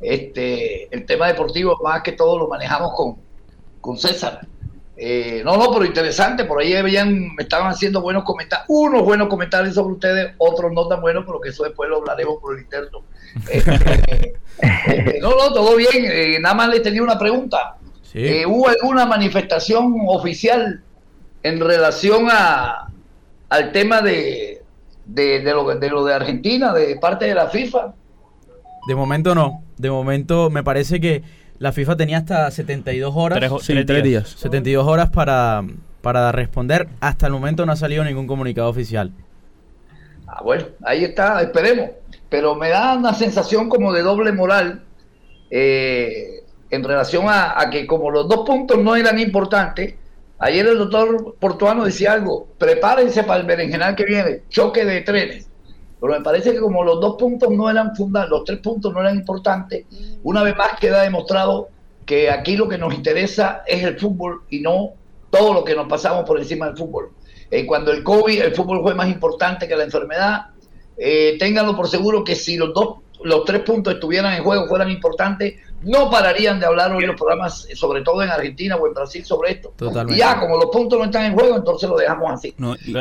Este, 0.00 0.94
el 0.94 1.06
tema 1.06 1.28
deportivo, 1.28 1.78
más 1.82 2.02
que 2.02 2.12
todo, 2.12 2.38
lo 2.38 2.48
manejamos 2.48 2.92
con, 2.94 3.16
con 3.80 3.96
César. 3.96 4.46
Eh, 4.96 5.42
no, 5.44 5.56
no, 5.56 5.72
pero 5.72 5.84
interesante, 5.84 6.44
por 6.44 6.60
ahí 6.60 6.80
veían, 6.80 7.34
me 7.34 7.42
estaban 7.42 7.68
haciendo 7.68 8.00
buenos 8.00 8.22
comentarios, 8.22 8.66
unos 8.68 9.02
buenos 9.02 9.28
comentarios 9.28 9.74
sobre 9.74 9.94
ustedes, 9.94 10.34
otros 10.38 10.72
no 10.72 10.86
tan 10.86 11.00
buenos, 11.00 11.24
pero 11.26 11.40
que 11.40 11.48
eso 11.48 11.64
después 11.64 11.90
lo 11.90 11.96
hablaremos 11.96 12.36
por 12.40 12.54
el 12.54 12.62
interno. 12.62 13.02
Este, 13.50 14.34
eh, 14.62 15.18
no, 15.20 15.30
no, 15.30 15.52
todo 15.52 15.76
bien, 15.76 16.04
eh, 16.04 16.38
nada 16.40 16.54
más 16.54 16.68
le 16.68 16.80
tenía 16.80 17.02
una 17.02 17.18
pregunta. 17.18 17.76
¿Hubo 18.46 18.68
alguna 18.68 19.06
manifestación 19.06 19.96
oficial 20.06 20.80
en 21.42 21.58
relación 21.58 22.28
a, 22.30 22.86
al 23.48 23.72
tema 23.72 24.02
de, 24.02 24.62
de, 25.04 25.42
lo, 25.42 25.74
de 25.74 25.90
lo 25.90 26.04
de 26.04 26.14
Argentina, 26.14 26.72
de 26.72 26.94
parte 26.94 27.24
de 27.24 27.34
la 27.34 27.48
FIFA? 27.48 27.92
De 28.86 28.94
momento 28.94 29.34
no. 29.34 29.63
De 29.78 29.90
momento 29.90 30.50
me 30.50 30.62
parece 30.62 31.00
que 31.00 31.22
la 31.58 31.72
FIFA 31.72 31.96
tenía 31.96 32.18
hasta 32.18 32.50
72 32.50 33.12
horas. 33.14 33.38
Tres, 33.38 34.02
días. 34.02 34.28
72 34.38 34.86
horas 34.86 35.10
para, 35.10 35.62
para 36.02 36.32
responder. 36.32 36.88
Hasta 37.00 37.26
el 37.26 37.32
momento 37.32 37.64
no 37.64 37.72
ha 37.72 37.76
salido 37.76 38.04
ningún 38.04 38.26
comunicado 38.26 38.68
oficial. 38.68 39.12
Ah, 40.26 40.42
bueno, 40.42 40.66
ahí 40.84 41.04
está, 41.04 41.40
esperemos. 41.42 41.90
Pero 42.28 42.54
me 42.54 42.70
da 42.70 42.96
una 42.96 43.14
sensación 43.14 43.68
como 43.68 43.92
de 43.92 44.02
doble 44.02 44.32
moral 44.32 44.82
eh, 45.50 46.42
en 46.70 46.82
relación 46.82 47.28
a, 47.28 47.60
a, 47.60 47.70
que 47.70 47.86
como 47.86 48.10
los 48.10 48.28
dos 48.28 48.44
puntos 48.46 48.78
no 48.78 48.96
eran 48.96 49.18
importantes, 49.18 49.94
ayer 50.38 50.66
el 50.66 50.78
doctor 50.78 51.36
Portuano 51.38 51.84
decía 51.84 52.12
algo, 52.12 52.48
prepárense 52.58 53.22
para 53.22 53.40
el 53.40 53.46
berenjenal 53.46 53.94
que 53.94 54.04
viene, 54.04 54.42
choque 54.48 54.84
de 54.84 55.02
trenes. 55.02 55.48
Pero 56.04 56.18
me 56.18 56.22
parece 56.22 56.52
que 56.52 56.60
como 56.60 56.84
los 56.84 57.00
dos 57.00 57.16
puntos 57.16 57.50
no 57.50 57.70
eran 57.70 57.96
fundados, 57.96 58.28
los 58.28 58.44
tres 58.44 58.58
puntos 58.58 58.92
no 58.92 59.00
eran 59.00 59.16
importantes, 59.16 59.86
una 60.22 60.42
vez 60.42 60.54
más 60.54 60.78
queda 60.78 61.02
demostrado 61.02 61.70
que 62.04 62.28
aquí 62.28 62.58
lo 62.58 62.68
que 62.68 62.76
nos 62.76 62.92
interesa 62.92 63.62
es 63.66 63.82
el 63.82 63.98
fútbol 63.98 64.42
y 64.50 64.60
no 64.60 64.90
todo 65.30 65.54
lo 65.54 65.64
que 65.64 65.74
nos 65.74 65.88
pasamos 65.88 66.26
por 66.26 66.38
encima 66.38 66.66
del 66.66 66.76
fútbol. 66.76 67.12
Eh, 67.50 67.64
cuando 67.64 67.90
el 67.90 68.04
COVID, 68.04 68.38
el 68.38 68.54
fútbol 68.54 68.82
fue 68.82 68.94
más 68.94 69.08
importante 69.08 69.66
que 69.66 69.74
la 69.74 69.84
enfermedad, 69.84 70.48
eh, 70.98 71.38
ténganlo 71.38 71.74
por 71.74 71.88
seguro 71.88 72.22
que 72.22 72.34
si 72.34 72.58
los 72.58 72.74
dos, 72.74 72.96
los 73.22 73.46
tres 73.46 73.62
puntos 73.62 73.94
estuvieran 73.94 74.34
en 74.34 74.44
juego, 74.44 74.66
fueran 74.66 74.90
importantes, 74.90 75.54
no 75.84 76.10
pararían 76.10 76.60
de 76.60 76.66
hablar 76.66 76.92
hoy 76.92 77.06
los 77.06 77.16
programas, 77.16 77.66
sobre 77.74 78.02
todo 78.02 78.22
en 78.22 78.30
Argentina 78.30 78.76
o 78.76 78.86
en 78.86 78.94
Brasil, 78.94 79.24
sobre 79.24 79.52
esto. 79.52 79.72
Y 80.08 80.16
ya, 80.16 80.38
como 80.38 80.56
los 80.56 80.66
puntos 80.66 80.98
no 80.98 81.04
están 81.06 81.26
en 81.26 81.34
juego, 81.34 81.56
entonces 81.56 81.88
lo 81.88 81.96
dejamos 81.96 82.32
así. 82.32 82.54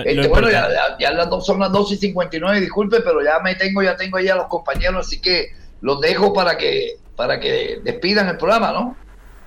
Este, 0.06 0.28
bueno, 0.28 0.50
ya, 0.50 1.12
las 1.12 1.30
dos, 1.30 1.46
son 1.46 1.60
las 1.60 1.72
12 1.72 1.96
y 1.96 1.98
59, 1.98 2.62
disculpe, 2.62 3.02
pero 3.02 3.24
ya 3.24 3.40
me 3.40 3.56
tengo, 3.56 3.82
ya 3.82 3.96
tengo 3.96 4.20
ya 4.20 4.36
los 4.36 4.48
compañeros, 4.48 5.08
así 5.08 5.20
que 5.20 5.54
los 5.82 6.00
dejo 6.02 6.34
para 6.34 6.58
que, 6.58 6.98
para 7.16 7.40
que 7.40 7.80
despidan 7.84 8.28
el 8.30 8.38
programa, 8.38 8.72
¿no? 8.72 9.04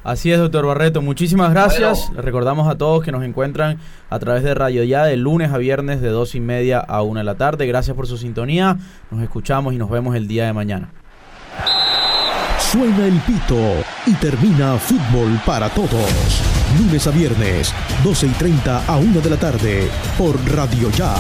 Así 0.06 0.30
es, 0.30 0.38
doctor 0.38 0.64
Barreto. 0.64 1.02
Muchísimas 1.02 1.50
gracias. 1.50 2.12
recordamos 2.14 2.68
a 2.68 2.78
todos 2.78 3.02
que 3.02 3.10
nos 3.10 3.24
encuentran 3.24 3.80
a 4.08 4.18
través 4.20 4.44
de 4.44 4.54
Radio 4.54 4.84
Ya 4.84 5.04
de 5.04 5.16
lunes 5.16 5.50
a 5.52 5.58
viernes 5.58 6.00
de 6.00 6.10
dos 6.10 6.36
y 6.36 6.40
media 6.40 6.78
a 6.78 7.02
una 7.02 7.20
de 7.20 7.24
la 7.24 7.34
tarde. 7.34 7.66
Gracias 7.66 7.96
por 7.96 8.06
su 8.06 8.16
sintonía. 8.16 8.78
Nos 9.10 9.20
escuchamos 9.20 9.74
y 9.74 9.78
nos 9.78 9.90
vemos 9.90 10.14
el 10.14 10.28
día 10.28 10.46
de 10.46 10.52
mañana. 10.52 10.92
Suena 12.76 13.06
el 13.06 13.18
pito 13.20 13.56
y 14.04 14.12
termina 14.16 14.76
fútbol 14.76 15.40
para 15.46 15.70
todos. 15.70 16.42
Lunes 16.78 17.06
a 17.06 17.10
viernes, 17.10 17.72
12 18.04 18.26
y 18.26 18.30
30 18.32 18.84
a 18.84 18.96
1 18.98 19.18
de 19.22 19.30
la 19.30 19.38
tarde, 19.38 19.90
por 20.18 20.36
Radio 20.54 20.90
Ya. 20.90 21.14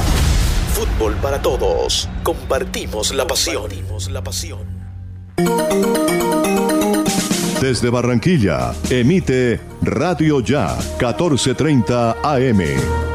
Fútbol 0.74 1.14
para 1.14 1.40
todos. 1.40 2.10
Compartimos 2.22 3.14
la 3.14 3.26
pasión. 3.26 3.70
la 4.10 4.22
pasión. 4.22 4.66
Desde 7.62 7.88
Barranquilla, 7.88 8.74
emite 8.90 9.58
Radio 9.80 10.40
Ya, 10.40 10.76
1430 10.98 12.16
AM. 12.22 12.60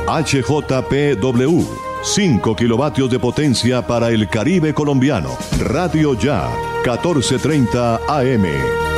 HJPW. 0.07 1.90
5 2.03 2.55
kilovatios 2.55 3.09
de 3.09 3.19
potencia 3.19 3.85
para 3.85 4.09
el 4.09 4.27
Caribe 4.27 4.73
colombiano. 4.73 5.37
Radio 5.59 6.13
Ya 6.17 6.49
1430 6.83 8.01
AM. 8.07 8.90